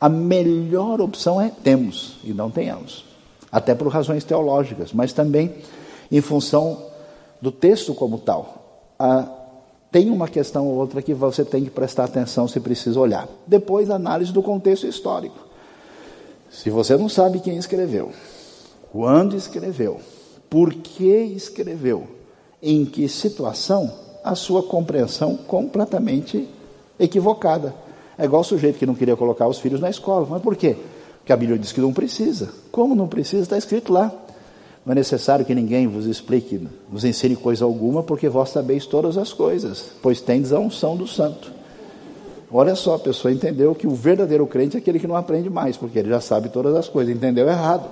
[0.00, 3.04] a melhor opção é temos e não tenhamos
[3.50, 5.52] até por razões teológicas, mas também
[6.12, 6.80] em função
[7.42, 8.84] do texto como tal.
[8.96, 9.26] Ah,
[9.90, 13.26] tem uma questão ou outra que você tem que prestar atenção se precisa olhar.
[13.48, 15.40] Depois, análise do contexto histórico.
[16.48, 18.12] Se você não sabe quem escreveu,
[18.92, 20.00] quando escreveu,
[20.48, 22.06] por que escreveu,
[22.62, 26.48] em que situação, a sua compreensão completamente
[27.00, 27.74] equivocada.
[28.16, 30.26] É igual o sujeito que não queria colocar os filhos na escola.
[30.30, 30.76] Mas por quê?
[31.30, 32.48] que a Bíblia diz que não precisa.
[32.72, 33.42] Como não precisa?
[33.42, 34.12] Está escrito lá.
[34.84, 39.16] Não é necessário que ninguém vos explique, vos ensine coisa alguma, porque vós sabeis todas
[39.16, 41.52] as coisas, pois tendes a unção do santo.
[42.50, 45.76] Olha só, a pessoa entendeu que o verdadeiro crente é aquele que não aprende mais,
[45.76, 47.88] porque ele já sabe todas as coisas, entendeu errado.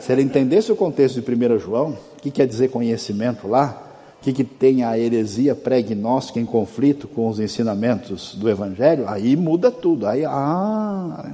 [0.00, 3.85] Se ele entendesse o contexto de 1 João, o que quer dizer conhecimento lá,
[4.26, 9.70] que, que tem a heresia pré-gnóstica em conflito com os ensinamentos do Evangelho, aí muda
[9.70, 10.06] tudo.
[10.06, 11.32] Aí, ah,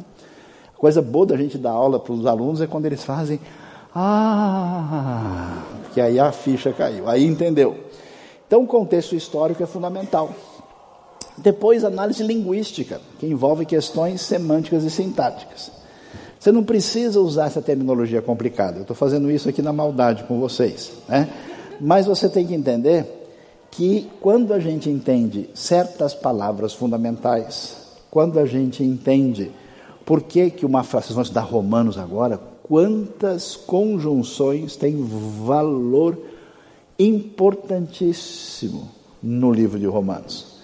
[0.83, 3.39] Coisa boa da gente dar aula para os alunos é quando eles fazem,
[3.95, 5.63] ah,
[5.95, 7.77] que aí a ficha caiu, aí entendeu.
[8.45, 10.35] Então, o contexto histórico é fundamental.
[11.39, 15.71] Depois, análise linguística, que envolve questões semânticas e sintáticas.
[16.37, 18.79] Você não precisa usar essa terminologia complicada.
[18.79, 20.91] Eu estou fazendo isso aqui na maldade com vocês.
[21.09, 21.29] Né?
[21.85, 23.05] Mas você tem que entender
[23.69, 27.77] que quando a gente entende certas palavras fundamentais,
[28.09, 29.51] quando a gente entende
[30.07, 35.05] por que, que uma frase, vocês vão estudar Romanos agora, quantas conjunções têm
[35.45, 36.17] valor
[36.97, 38.89] importantíssimo
[39.21, 40.59] no livro de Romanos.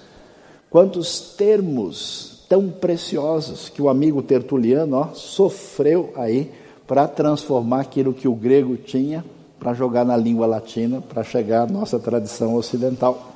[0.70, 6.52] Quantos termos tão preciosos que o amigo Tertuliano ó, sofreu aí
[6.86, 9.24] para transformar aquilo que o grego tinha
[9.58, 13.32] para jogar na língua latina, para chegar à nossa tradição ocidental.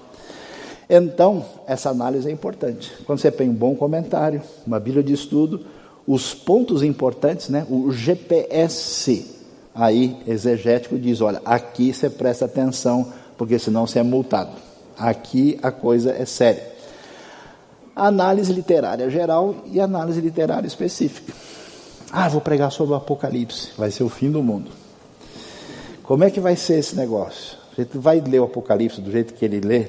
[0.88, 2.92] Então, essa análise é importante.
[3.06, 5.64] Quando você tem um bom comentário, uma Bíblia de estudo,
[6.06, 7.66] os pontos importantes, né?
[7.70, 9.40] O GPS
[9.74, 14.50] aí exegético diz, olha, aqui você presta atenção, porque senão você é multado.
[14.98, 16.70] Aqui a coisa é séria.
[17.96, 21.32] Análise literária geral e análise literária específica.
[22.10, 24.81] Ah, vou pregar sobre o Apocalipse, vai ser o fim do mundo.
[26.02, 27.56] Como é que vai ser esse negócio?
[27.72, 29.86] A gente vai ler o Apocalipse do jeito que ele lê,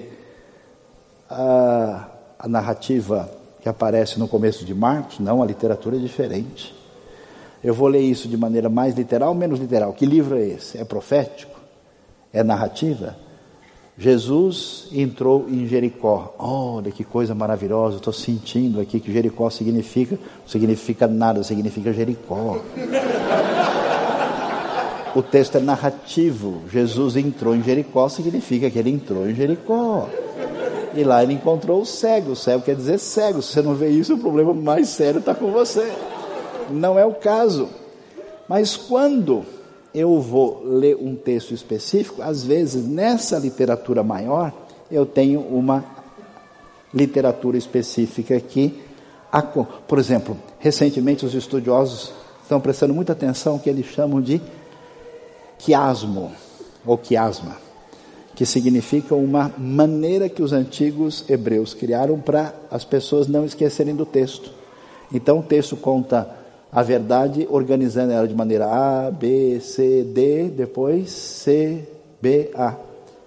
[1.30, 3.30] a, a narrativa
[3.62, 5.20] que aparece no começo de Marcos?
[5.20, 6.74] Não, a literatura é diferente.
[7.64, 9.94] Eu vou ler isso de maneira mais literal ou menos literal?
[9.94, 10.78] Que livro é esse?
[10.78, 11.60] É profético?
[12.32, 13.16] É narrativa?
[13.98, 16.36] Jesus entrou em Jericó.
[16.38, 22.60] Olha que coisa maravilhosa, estou sentindo aqui que Jericó significa, não significa nada, significa Jericó.
[25.16, 26.62] O texto é narrativo.
[26.72, 30.10] Jesus entrou em Jericó significa que ele entrou em Jericó.
[30.96, 32.32] E lá ele encontrou o cego.
[32.32, 33.42] O cego quer dizer cego.
[33.42, 35.92] Se você não vê isso, o problema mais sério está com você.
[36.70, 37.70] Não é o caso.
[38.48, 39.44] Mas quando
[39.94, 44.52] eu vou ler um texto específico, às vezes nessa literatura maior,
[44.92, 45.84] eu tenho uma
[46.94, 48.80] literatura específica que,
[49.88, 54.42] por exemplo, recentemente os estudiosos estão prestando muita atenção ao que eles chamam de
[55.64, 56.32] quiasmo
[56.86, 57.64] ou quiasma
[58.36, 64.06] que significa uma maneira que os antigos hebreus criaram para as pessoas não esquecerem do
[64.06, 64.52] texto.
[65.14, 66.36] Então o texto conta
[66.72, 71.88] a verdade organizando ela de maneira A, B, C, D, depois C,
[72.20, 72.76] B, A.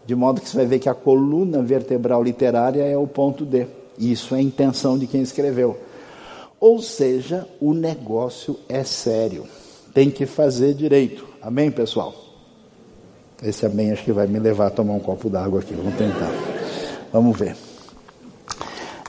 [0.05, 3.67] De modo que você vai ver que a coluna vertebral literária é o ponto D.
[3.99, 5.77] Isso é a intenção de quem escreveu.
[6.59, 9.45] Ou seja, o negócio é sério.
[9.95, 11.27] Tem que fazer direito.
[11.41, 12.26] Amém, pessoal?
[13.43, 15.75] Esse amém acho que vai me levar a tomar um copo d'água aqui.
[15.75, 16.31] Vamos tentar.
[17.13, 17.55] Vamos ver.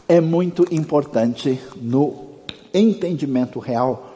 [0.08, 2.26] É muito importante no
[2.74, 4.13] entendimento real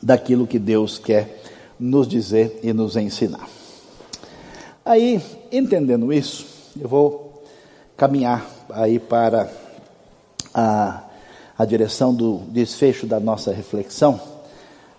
[0.00, 1.42] daquilo que Deus quer
[1.78, 3.48] nos dizer e nos ensinar.
[4.84, 6.46] Aí, entendendo isso,
[6.80, 7.42] eu vou
[7.96, 9.50] caminhar aí para
[10.54, 11.02] a,
[11.58, 14.20] a direção do desfecho da nossa reflexão,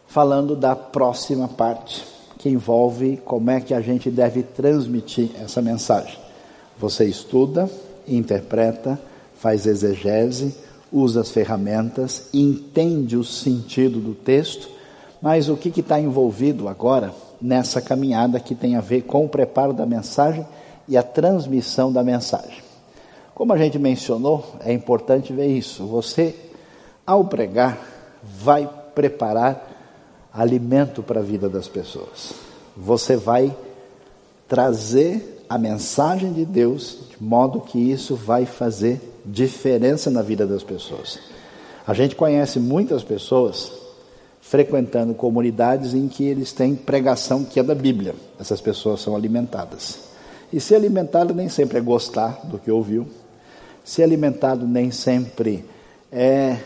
[0.06, 2.17] falando da próxima parte
[2.48, 6.18] envolve como é que a gente deve transmitir essa mensagem.
[6.80, 7.70] Você estuda,
[8.08, 9.00] interpreta,
[9.36, 10.56] faz exegese,
[10.92, 14.70] usa as ferramentas, entende o sentido do texto,
[15.22, 19.74] mas o que está envolvido agora nessa caminhada que tem a ver com o preparo
[19.74, 20.46] da mensagem
[20.88, 22.64] e a transmissão da mensagem?
[23.34, 25.86] Como a gente mencionou, é importante ver isso.
[25.86, 26.36] Você,
[27.06, 27.78] ao pregar,
[28.24, 29.77] vai preparar
[30.38, 32.34] alimento para a vida das pessoas.
[32.76, 33.56] Você vai
[34.48, 40.62] trazer a mensagem de Deus de modo que isso vai fazer diferença na vida das
[40.62, 41.18] pessoas.
[41.88, 43.72] A gente conhece muitas pessoas
[44.40, 48.14] frequentando comunidades em que eles têm pregação que é da Bíblia.
[48.40, 50.00] Essas pessoas são alimentadas.
[50.54, 53.08] E ser alimentado nem sempre é gostar do que ouviu.
[53.84, 55.66] Ser alimentado nem sempre
[56.12, 56.58] é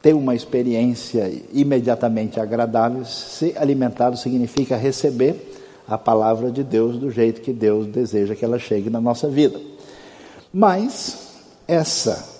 [0.00, 3.04] ter uma experiência imediatamente agradável.
[3.04, 5.54] Ser alimentado significa receber
[5.86, 9.58] a palavra de Deus do jeito que Deus deseja que ela chegue na nossa vida.
[10.52, 11.28] Mas
[11.66, 12.36] essa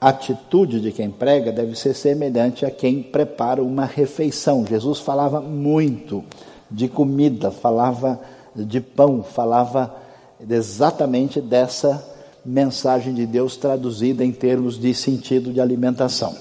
[0.00, 4.66] atitude de quem prega deve ser semelhante a quem prepara uma refeição.
[4.66, 6.24] Jesus falava muito
[6.70, 8.20] de comida, falava
[8.54, 9.94] de pão, falava
[10.48, 12.04] exatamente dessa
[12.44, 16.34] mensagem de Deus traduzida em termos de sentido de alimentação.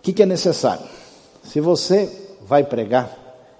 [0.00, 0.86] O que, que é necessário?
[1.44, 2.10] Se você
[2.46, 3.14] vai pregar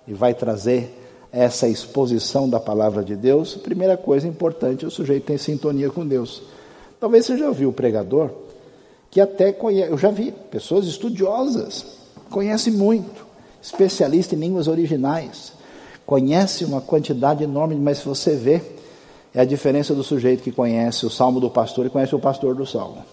[0.09, 0.97] e vai trazer
[1.31, 6.07] essa exposição da palavra de Deus, primeira coisa importante é o sujeito ter sintonia com
[6.07, 6.43] Deus.
[6.99, 8.31] Talvez você já ouviu o pregador
[9.11, 11.85] que até conhece, eu já vi pessoas estudiosas,
[12.31, 13.27] conhece muito,
[13.61, 15.53] especialista em línguas originais,
[16.07, 18.63] conhece uma quantidade enorme, mas se você vê,
[19.35, 22.55] é a diferença do sujeito que conhece o salmo do pastor e conhece o pastor
[22.55, 23.05] do salmo.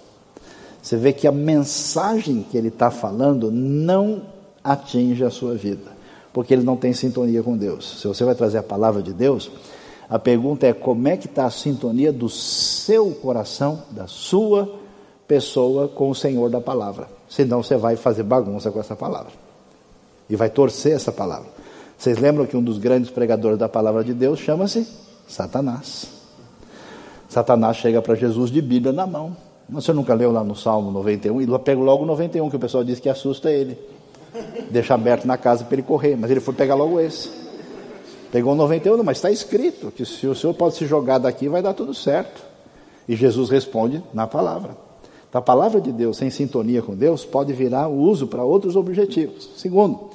[0.88, 4.21] Você vê que a mensagem que ele está falando não
[4.63, 5.91] atinge a sua vida,
[6.32, 8.00] porque ele não tem sintonia com Deus.
[8.00, 9.52] Se você vai trazer a palavra de Deus,
[10.10, 14.79] a pergunta é como é que está a sintonia do seu coração, da sua
[15.27, 17.10] pessoa com o Senhor da palavra.
[17.27, 19.33] Senão você vai fazer bagunça com essa palavra.
[20.29, 21.50] E vai torcer essa palavra.
[21.98, 24.88] Vocês lembram que um dos grandes pregadores da palavra de Deus chama-se
[25.27, 26.08] Satanás.
[27.27, 29.46] Satanás chega para Jesus de Bíblia na mão.
[29.69, 31.41] Você nunca leu lá no Salmo 91?
[31.41, 33.77] E pega logo o 91, que o pessoal diz que assusta ele.
[34.71, 36.15] Deixa aberto na casa para ele correr.
[36.15, 37.29] Mas ele foi pegar logo esse.
[38.31, 41.61] Pegou o 91, mas está escrito que se o senhor pode se jogar daqui, vai
[41.61, 42.41] dar tudo certo.
[43.07, 44.77] E Jesus responde na palavra.
[45.29, 49.49] Então, a palavra de Deus sem sintonia com Deus pode virar uso para outros objetivos.
[49.57, 50.09] Segundo,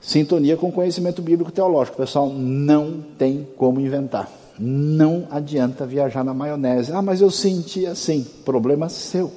[0.00, 1.96] sintonia com conhecimento bíblico teológico.
[1.96, 4.30] Pessoal, não tem como inventar.
[4.58, 6.92] Não adianta viajar na maionese.
[6.92, 8.26] Ah, mas eu senti assim.
[8.44, 9.30] Problema seu.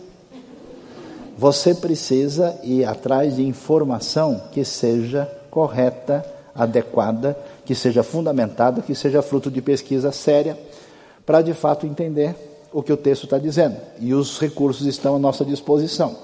[1.38, 9.22] Você precisa ir atrás de informação que seja correta, adequada, que seja fundamentada, que seja
[9.22, 10.57] fruto de pesquisa séria,
[11.26, 12.36] para de fato entender
[12.74, 13.78] o que o texto está dizendo.
[13.99, 16.15] E os recursos estão à nossa disposição.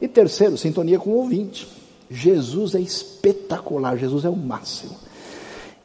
[0.00, 1.68] E terceiro, sintonia com o ouvinte.
[2.10, 4.94] Jesus é espetacular, Jesus é o máximo.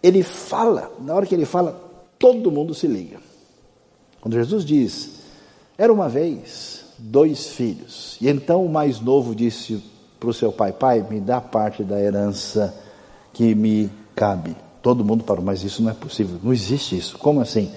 [0.03, 1.90] Ele fala, na hora que ele fala,
[2.21, 3.17] todo mundo se liga.
[4.21, 5.19] Quando Jesus diz,
[5.77, 9.83] era uma vez dois filhos, e então o mais novo disse
[10.19, 12.73] para o seu pai: Pai, me dá parte da herança
[13.33, 14.55] que me cabe.
[14.83, 17.17] Todo mundo parou, mas isso não é possível, não existe isso.
[17.17, 17.71] Como assim?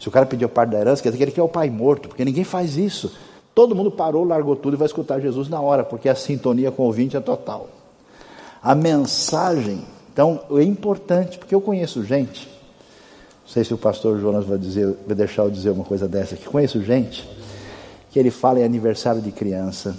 [0.00, 2.08] Se o cara pediu parte da herança, quer dizer que ele quer o pai morto,
[2.08, 3.12] porque ninguém faz isso.
[3.54, 6.82] Todo mundo parou, largou tudo e vai escutar Jesus na hora, porque a sintonia com
[6.82, 7.68] o ouvinte é total.
[8.62, 9.82] A mensagem,
[10.12, 12.48] então, é importante, porque eu conheço gente,
[13.52, 16.46] sei se o pastor Jonas vai, dizer, vai deixar eu dizer uma coisa dessa aqui,
[16.46, 17.28] conheço gente
[18.10, 19.94] que ele fala em aniversário de criança,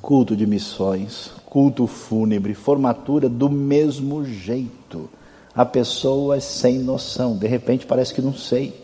[0.00, 5.10] culto de missões, culto fúnebre, formatura do mesmo jeito.
[5.54, 8.74] A pessoa é sem noção, de repente parece que não sei.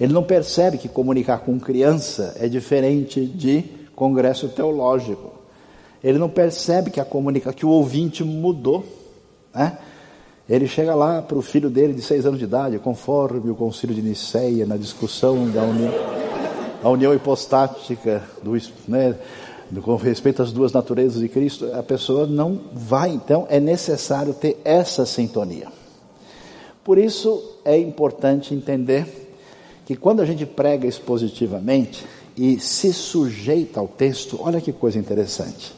[0.00, 3.62] Ele não percebe que comunicar com criança é diferente de
[3.94, 5.34] congresso teológico.
[6.02, 8.84] Ele não percebe que a comunicação, que o ouvinte mudou.
[9.54, 9.78] Né?
[10.48, 13.94] Ele chega lá para o filho dele de seis anos de idade, conforme o concílio
[13.94, 15.92] de Niceia, na discussão da união,
[16.84, 18.52] a união hipostática do,
[18.86, 19.16] né,
[19.82, 23.10] com respeito às duas naturezas de Cristo, a pessoa não vai.
[23.10, 25.66] Então, é necessário ter essa sintonia.
[26.84, 29.34] Por isso é importante entender
[29.84, 35.74] que quando a gente prega expositivamente e se sujeita ao texto, olha que coisa interessante.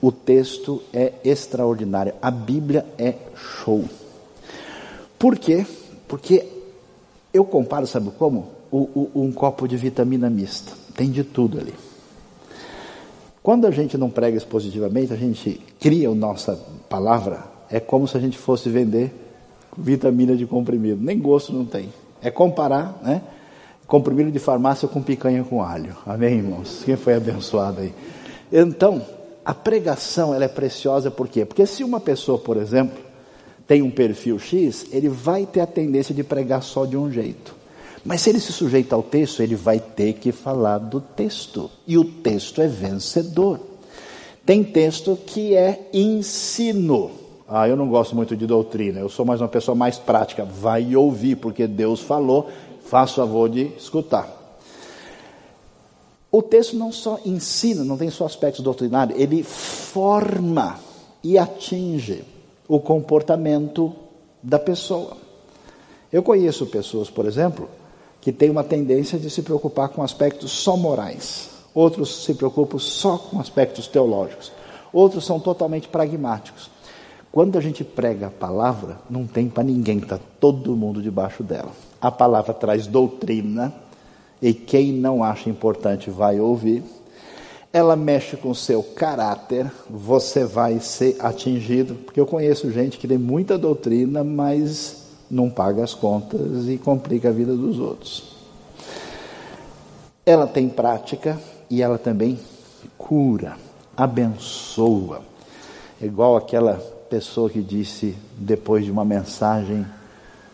[0.00, 3.84] O texto é extraordinário, a Bíblia é show.
[5.18, 5.66] Por quê?
[6.06, 6.46] Porque
[7.32, 8.46] eu comparo, sabe como?
[8.70, 11.74] O, o, um copo de vitamina mista, tem de tudo ali.
[13.42, 16.54] Quando a gente não prega expositivamente, a gente cria a nossa
[16.88, 19.12] palavra, é como se a gente fosse vender
[19.76, 21.88] vitamina de comprimido, nem gosto não tem.
[22.20, 23.22] É comparar, né?
[23.86, 25.96] Comprimido de farmácia com picanha com alho.
[26.04, 26.82] Amém, irmãos?
[26.84, 27.94] Quem foi abençoado aí?
[28.52, 29.00] Então,
[29.48, 31.42] a pregação ela é preciosa por quê?
[31.42, 32.98] Porque se uma pessoa, por exemplo,
[33.66, 37.54] tem um perfil X, ele vai ter a tendência de pregar só de um jeito.
[38.04, 41.70] Mas se ele se sujeita ao texto, ele vai ter que falar do texto.
[41.86, 43.58] E o texto é vencedor.
[44.44, 47.10] Tem texto que é ensino.
[47.48, 50.44] Ah, eu não gosto muito de doutrina, eu sou mais uma pessoa mais prática.
[50.44, 52.50] Vai ouvir, porque Deus falou,
[52.84, 54.37] faça favor de escutar.
[56.30, 60.78] O texto não só ensina, não tem só aspectos doutrinários, ele forma
[61.24, 62.22] e atinge
[62.68, 63.94] o comportamento
[64.42, 65.16] da pessoa.
[66.12, 67.68] Eu conheço pessoas, por exemplo,
[68.20, 73.16] que têm uma tendência de se preocupar com aspectos só morais, outros se preocupam só
[73.16, 74.52] com aspectos teológicos,
[74.92, 76.70] outros são totalmente pragmáticos.
[77.30, 81.70] Quando a gente prega a palavra, não tem para ninguém, está todo mundo debaixo dela.
[82.00, 83.72] A palavra traz doutrina,
[84.40, 86.82] e quem não acha importante vai ouvir.
[87.72, 93.06] Ela mexe com o seu caráter, você vai ser atingido, porque eu conheço gente que
[93.06, 98.36] tem muita doutrina, mas não paga as contas e complica a vida dos outros.
[100.24, 101.38] Ela tem prática
[101.70, 102.38] e ela também
[102.96, 103.56] cura,
[103.96, 105.22] abençoa.
[106.00, 106.74] Igual aquela
[107.10, 109.84] pessoa que disse, depois de uma mensagem,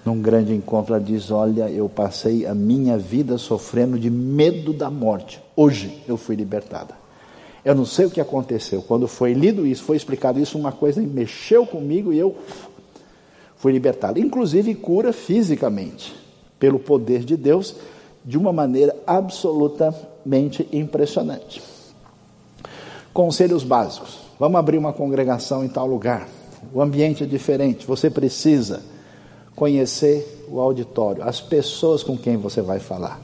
[0.04, 4.90] num grande encontro, ela diz: Olha, eu passei a minha vida sofrendo de medo da
[4.90, 5.40] morte.
[5.56, 6.94] Hoje eu fui libertada.
[7.64, 8.82] Eu não sei o que aconteceu.
[8.82, 12.36] Quando foi lido isso, foi explicado isso, uma coisa mexeu comigo e eu
[13.56, 14.20] fui libertado.
[14.20, 16.14] Inclusive cura fisicamente,
[16.58, 17.74] pelo poder de Deus,
[18.22, 21.62] de uma maneira absolutamente impressionante.
[23.14, 24.18] Conselhos básicos.
[24.38, 26.28] Vamos abrir uma congregação em tal lugar
[26.72, 28.80] o ambiente é diferente, você precisa
[29.54, 33.20] conhecer o auditório, as pessoas com quem você vai falar.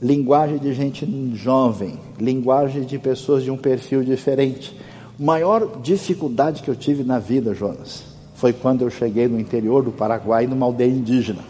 [0.00, 4.76] Linguagem de gente jovem, linguagem de pessoas de um perfil diferente.
[5.18, 8.04] Maior dificuldade que eu tive na vida, Jonas,
[8.34, 11.42] foi quando eu cheguei no interior do Paraguai, numa aldeia indígena.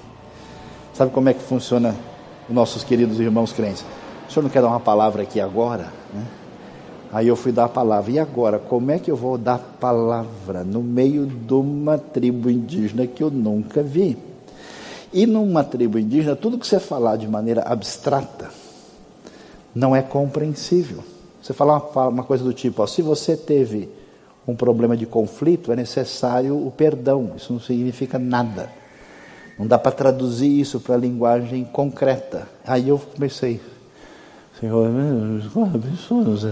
[0.95, 1.95] Sabe como é que funciona
[2.49, 3.85] os nossos queridos irmãos crentes?
[4.29, 5.93] O senhor não quer dar uma palavra aqui agora?
[6.15, 6.25] Né?
[7.17, 8.11] Aí eu fui dar a palavra.
[8.11, 13.07] E agora, como é que eu vou dar palavra no meio de uma tribo indígena
[13.07, 14.19] que eu nunca vi?
[15.15, 18.51] E numa tribo indígena, tudo que você falar de maneira abstrata,
[19.75, 21.03] não é compreensível.
[21.41, 23.89] Você fala uma, uma coisa do tipo: ó, se você teve
[24.47, 27.31] um problema de conflito, é necessário o perdão.
[27.35, 28.71] Isso não significa nada.
[29.59, 32.47] Não dá para traduzir isso para a linguagem concreta.
[32.67, 33.59] Aí eu comecei,
[34.59, 34.89] Senhor,
[35.75, 36.45] abençoa-nos.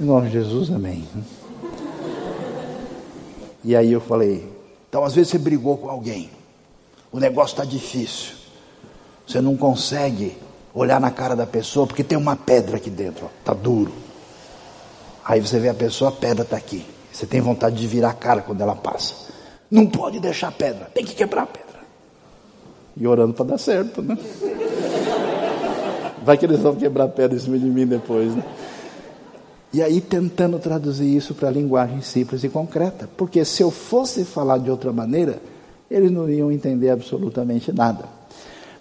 [0.00, 1.06] Em nome de Jesus, amém.
[3.62, 4.52] E aí eu falei,
[4.88, 6.28] então às vezes você brigou com alguém,
[7.12, 8.34] o negócio está difícil,
[9.26, 10.36] você não consegue
[10.74, 13.92] olhar na cara da pessoa porque tem uma pedra aqui dentro, está duro.
[15.24, 16.84] Aí você vê a pessoa, a pedra está aqui.
[17.12, 19.14] Você tem vontade de virar a cara quando ela passa.
[19.70, 21.80] Não pode deixar a pedra, tem que quebrar a pedra.
[22.96, 24.16] E orando para dar certo, né?
[26.26, 28.42] Vai que eles vão quebrar pedra em cima de mim depois, né?
[29.72, 33.08] E aí tentando traduzir isso para a linguagem simples e concreta.
[33.16, 35.40] Porque se eu fosse falar de outra maneira,
[35.88, 38.06] eles não iam entender absolutamente nada.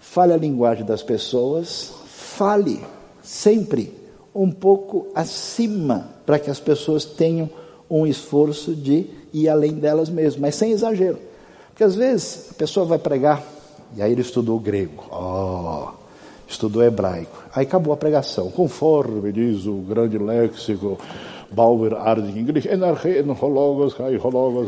[0.01, 2.81] Fale a linguagem das pessoas, fale
[3.21, 3.93] sempre
[4.33, 7.47] um pouco acima, para que as pessoas tenham
[7.87, 11.19] um esforço de ir além delas mesmas, mas sem exagero.
[11.67, 13.43] Porque às vezes a pessoa vai pregar,
[13.95, 16.04] e aí ele estudou grego, oh,
[16.47, 20.97] estudou hebraico, aí acabou a pregação, conforme diz o grande léxico
[21.51, 22.67] Bauer Arding English,
[23.41, 24.67] hologos, hologos,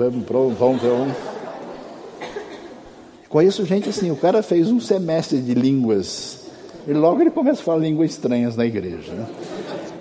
[3.29, 6.47] Conheço gente assim, o cara fez um semestre de línguas
[6.87, 9.11] e logo ele começa a falar línguas estranhas na igreja.
[9.11, 9.27] Né?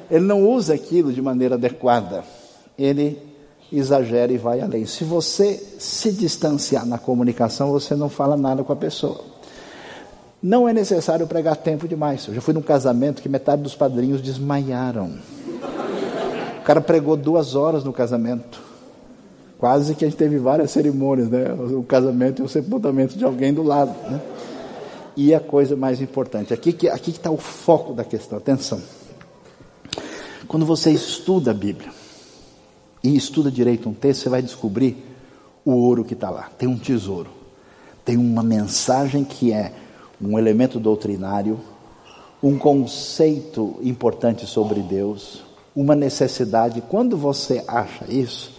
[0.09, 2.23] Ele não usa aquilo de maneira adequada.
[2.79, 3.19] Ele
[3.73, 4.87] exagera e vai além.
[4.87, 9.36] Se você se distanciar na comunicação, você não fala nada com a pessoa.
[10.47, 12.29] Não é necessário pregar tempo demais.
[12.29, 15.15] Eu já fui num casamento que metade dos padrinhos desmaiaram.
[16.61, 18.63] O cara pregou duas horas no casamento.
[19.59, 21.53] Quase que a gente teve várias cerimônias, né?
[21.53, 24.21] O casamento e o sepultamento de alguém do lado, né?
[25.17, 28.81] E a coisa mais importante, aqui que aqui está o foco da questão, atenção.
[30.47, 31.91] Quando você estuda a Bíblia
[33.03, 35.05] e estuda direito um texto, você vai descobrir
[35.65, 36.51] o ouro que está lá.
[36.57, 37.31] Tem um tesouro,
[38.05, 39.73] tem uma mensagem que é
[40.21, 41.59] um elemento doutrinário,
[42.43, 45.43] um conceito importante sobre Deus,
[45.75, 46.83] uma necessidade.
[46.83, 48.53] Quando você acha isso,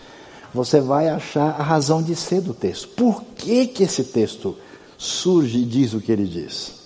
[0.54, 2.90] você vai achar a razão de ser do texto.
[2.90, 4.56] Por que, que esse texto
[4.98, 6.78] surge e diz o que ele diz?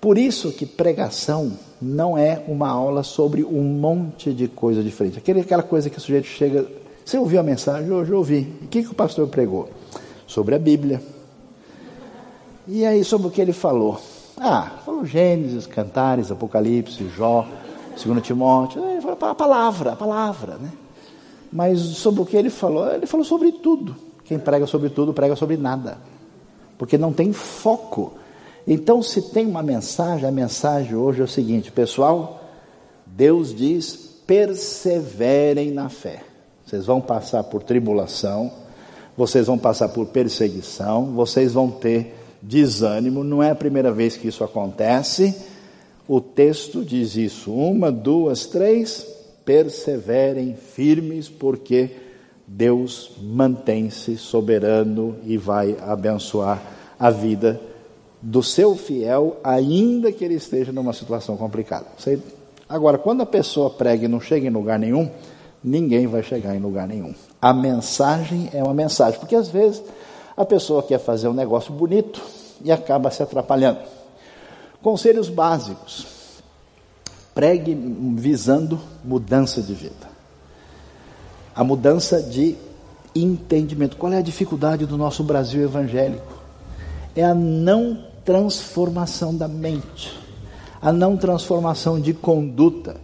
[0.00, 5.18] Por isso que pregação não é uma aula sobre um monte de coisa diferente.
[5.18, 6.66] Aquela coisa que o sujeito chega.
[7.04, 7.90] Você ouviu a mensagem?
[7.90, 8.52] Hoje eu ouvi.
[8.62, 9.70] O que, que o pastor pregou?
[10.26, 11.00] Sobre a Bíblia.
[12.66, 14.00] E aí, sobre o que ele falou?
[14.38, 17.46] Ah, falou Gênesis, Cantares, Apocalipse, Jó,
[18.02, 18.82] 2 Timóteo.
[18.84, 20.72] Ele falou a palavra, a palavra, né?
[21.52, 22.90] Mas sobre o que ele falou?
[22.90, 23.94] Ele falou sobre tudo.
[24.24, 25.98] Quem prega sobre tudo, prega sobre nada.
[26.78, 28.14] Porque não tem foco.
[28.66, 32.40] Então, se tem uma mensagem, a mensagem hoje é o seguinte, pessoal:
[33.06, 33.94] Deus diz:
[34.26, 36.24] perseverem na fé.
[36.64, 38.50] Vocês vão passar por tribulação,
[39.16, 43.24] vocês vão passar por perseguição, vocês vão ter desânimo.
[43.24, 45.34] Não é a primeira vez que isso acontece.
[46.06, 49.06] O texto diz isso: uma, duas, três
[49.44, 51.90] perseverem firmes, porque
[52.46, 56.62] Deus mantém-se soberano e vai abençoar
[56.98, 57.60] a vida
[58.20, 61.86] do seu fiel, ainda que ele esteja numa situação complicada.
[62.66, 65.10] Agora, quando a pessoa prega e não chega em lugar nenhum,
[65.62, 67.14] ninguém vai chegar em lugar nenhum.
[67.40, 69.82] A mensagem é uma mensagem, porque às vezes
[70.36, 72.20] a pessoa quer fazer um negócio bonito
[72.62, 73.80] e acaba se atrapalhando.
[74.82, 76.06] Conselhos básicos.
[77.34, 77.74] Pregue
[78.16, 80.08] visando mudança de vida.
[81.54, 82.56] A mudança de
[83.14, 83.96] entendimento.
[83.96, 86.32] Qual é a dificuldade do nosso Brasil evangélico?
[87.14, 90.18] É a não transformação da mente,
[90.80, 92.96] a não transformação de conduta,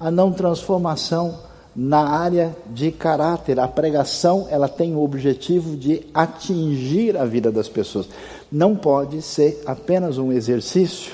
[0.00, 1.38] a não transformação
[1.74, 3.58] na área de caráter.
[3.58, 8.08] A pregação, ela tem o objetivo de atingir a vida das pessoas.
[8.50, 11.12] Não pode ser apenas um exercício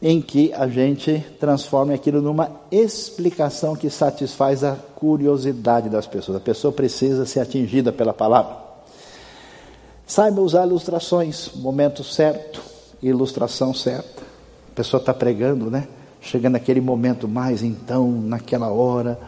[0.00, 6.38] em que a gente transforme aquilo numa explicação que satisfaz a curiosidade das pessoas.
[6.38, 8.56] A pessoa precisa ser atingida pela palavra.
[10.04, 12.60] Saiba usar ilustrações, momento certo,
[13.00, 14.22] ilustração certa.
[14.72, 15.86] A pessoa está pregando, né?
[16.20, 19.18] Chega naquele momento mais então, naquela hora,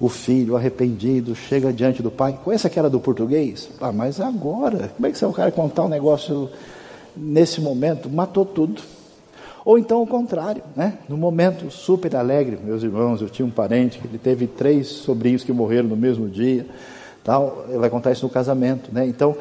[0.00, 2.38] o filho arrependido chega diante do pai.
[2.44, 3.68] Conhece aquela do português?
[3.80, 6.50] Ah, mas agora, como é que você é cara contar um negócio
[7.16, 8.10] nesse momento?
[8.10, 8.82] Matou tudo.
[9.64, 10.98] Ou então o contrário, né?
[11.08, 15.42] No momento super alegre, meus irmãos, eu tinha um parente que ele teve três sobrinhos
[15.42, 16.66] que morreram no mesmo dia,
[17.22, 17.64] tal.
[17.68, 19.06] Ele vai contar isso no casamento, né?
[19.06, 19.34] Então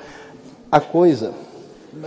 [0.71, 1.33] a coisa,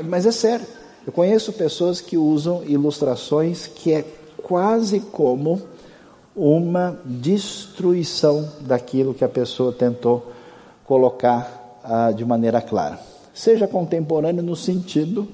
[0.07, 0.67] mas é sério.
[1.07, 4.05] Eu conheço pessoas que usam ilustrações que é
[4.43, 5.63] quase como
[6.37, 10.31] uma destruição daquilo que a pessoa tentou
[10.85, 13.01] colocar ah, de maneira clara.
[13.33, 15.27] Seja contemporâneo no sentido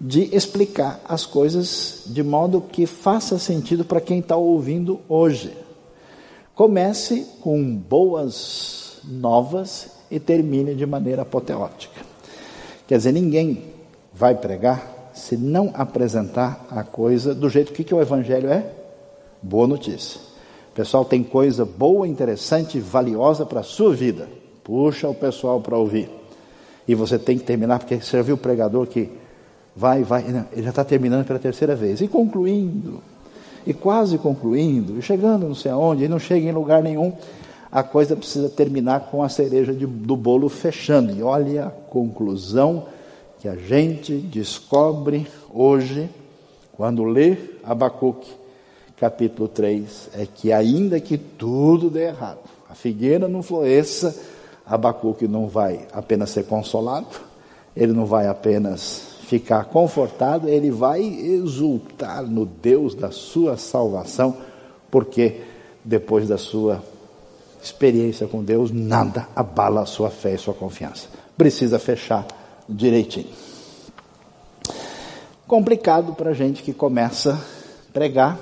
[0.00, 5.52] de explicar as coisas de modo que faça sentido para quem está ouvindo hoje.
[6.54, 12.00] Comece com boas novas e termine de maneira apoteótica.
[12.86, 13.64] Quer dizer, ninguém
[14.12, 18.77] vai pregar se não apresentar a coisa do jeito que, que o Evangelho é?
[19.42, 20.20] Boa notícia.
[20.74, 24.28] Pessoal, tem coisa boa, interessante, valiosa para a sua vida.
[24.64, 26.10] Puxa o pessoal para ouvir.
[26.86, 29.10] E você tem que terminar, porque você já viu o pregador que
[29.76, 32.00] vai, vai, ele já está terminando pela terceira vez.
[32.00, 33.00] E concluindo,
[33.66, 37.12] e quase concluindo, e chegando não sei aonde, e não chega em lugar nenhum,
[37.70, 41.12] a coisa precisa terminar com a cereja de, do bolo fechando.
[41.12, 42.86] E olha a conclusão
[43.38, 46.08] que a gente descobre hoje,
[46.72, 48.37] quando lê Abacuque,
[48.98, 54.14] capítulo 3, é que ainda que tudo dê errado, a figueira não floresça,
[54.66, 57.08] Abacuque não vai apenas ser consolado,
[57.74, 64.36] ele não vai apenas ficar confortado, ele vai exultar no Deus da sua salvação,
[64.90, 65.42] porque
[65.84, 66.82] depois da sua
[67.62, 71.08] experiência com Deus, nada abala a sua fé e sua confiança.
[71.36, 72.26] Precisa fechar
[72.68, 73.28] direitinho.
[75.46, 78.38] Complicado para a gente que começa a pregar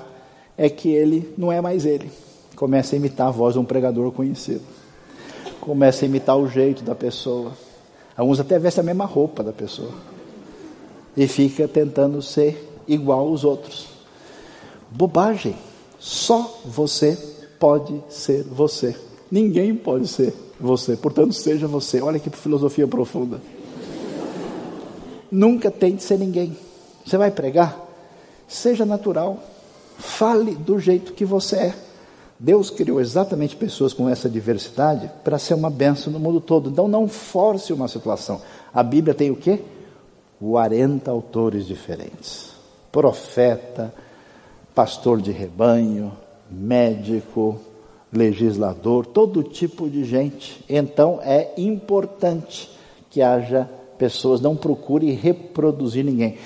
[0.57, 2.09] é que ele não é mais ele.
[2.55, 4.63] Começa a imitar a voz de um pregador conhecido.
[5.61, 7.51] Começa a imitar o jeito da pessoa.
[8.15, 9.91] Alguns até vestem a mesma roupa da pessoa
[11.15, 13.87] e fica tentando ser igual aos outros.
[14.89, 15.55] Bobagem.
[15.99, 17.17] Só você
[17.59, 18.95] pode ser você.
[19.31, 20.95] Ninguém pode ser você.
[20.95, 22.01] Portanto, seja você.
[22.01, 23.41] Olha que filosofia profunda.
[25.29, 26.55] Nunca tente ser ninguém.
[27.05, 27.83] Você vai pregar?
[28.47, 29.39] Seja natural.
[29.97, 31.75] Fale do jeito que você é.
[32.39, 36.69] Deus criou exatamente pessoas com essa diversidade para ser uma benção no mundo todo.
[36.69, 38.41] Então não force uma situação.
[38.73, 39.61] A Bíblia tem o quê?
[40.39, 42.51] 40 autores diferentes:
[42.91, 43.91] profeta,
[44.75, 46.13] pastor de rebanho,
[46.49, 47.59] médico,
[48.13, 50.63] legislador, todo tipo de gente.
[50.69, 52.69] Então é importante
[53.09, 53.67] que haja
[53.97, 56.37] pessoas, não procure reproduzir ninguém.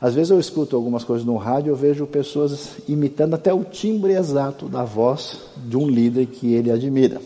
[0.00, 4.12] Às vezes eu escuto algumas coisas no rádio, eu vejo pessoas imitando até o timbre
[4.12, 7.20] exato da voz de um líder que ele admira.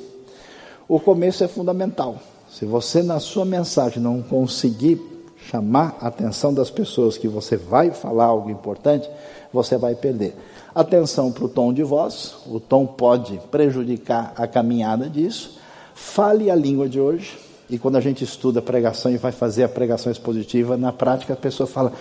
[0.88, 2.18] O começo é fundamental.
[2.48, 5.00] Se você na sua mensagem não conseguir
[5.48, 9.08] chamar a atenção das pessoas que você vai falar algo importante,
[9.52, 10.36] você vai perder.
[10.74, 15.58] Atenção para o tom de voz, o tom pode prejudicar a caminhada disso.
[15.94, 17.36] Fale a língua de hoje,
[17.68, 21.36] e quando a gente estuda pregação e vai fazer a pregação expositiva, na prática a
[21.36, 21.92] pessoa fala: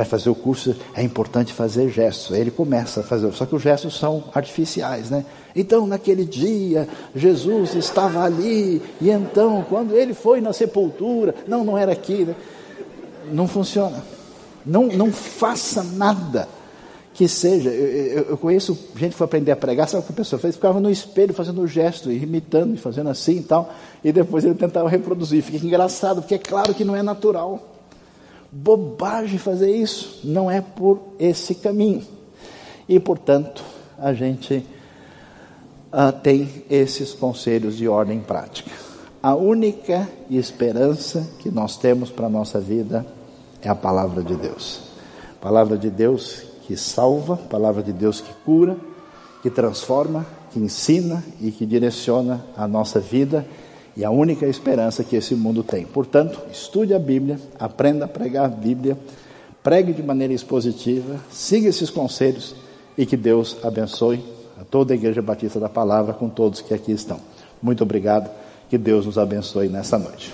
[0.00, 2.32] vai fazer o curso, é importante fazer gestos.
[2.32, 5.24] Aí ele começa a fazer, só que os gestos são artificiais, né?
[5.54, 11.76] Então, naquele dia, Jesus estava ali, e então, quando ele foi na sepultura, não, não
[11.76, 12.34] era aqui, né?
[13.30, 14.02] não funciona.
[14.64, 16.48] Não, não faça nada
[17.12, 17.68] que seja.
[17.68, 20.54] Eu, eu, conheço gente que foi aprender a pregar, sabe o que a pessoa fez?
[20.54, 23.70] Ficava no espelho fazendo o gesto, imitando, fazendo assim e tal,
[24.02, 25.42] e depois ele tentava reproduzir.
[25.42, 27.79] Fica engraçado, porque é claro que não é natural.
[28.52, 32.02] Bobagem fazer isso, não é por esse caminho.
[32.88, 33.62] E, portanto,
[33.98, 34.66] a gente
[35.92, 38.70] uh, tem esses conselhos de ordem prática.
[39.22, 43.06] A única esperança que nós temos para a nossa vida
[43.62, 44.80] é a palavra de Deus.
[45.40, 48.76] Palavra de Deus que salva, palavra de Deus que cura,
[49.42, 53.46] que transforma, que ensina e que direciona a nossa vida
[53.96, 55.84] e a única esperança que esse mundo tem.
[55.84, 58.96] Portanto, estude a Bíblia, aprenda a pregar a Bíblia,
[59.62, 62.54] pregue de maneira expositiva, siga esses conselhos
[62.96, 64.22] e que Deus abençoe
[64.60, 67.20] a toda a Igreja Batista da Palavra com todos que aqui estão.
[67.62, 68.30] Muito obrigado,
[68.68, 70.32] que Deus nos abençoe nessa noite.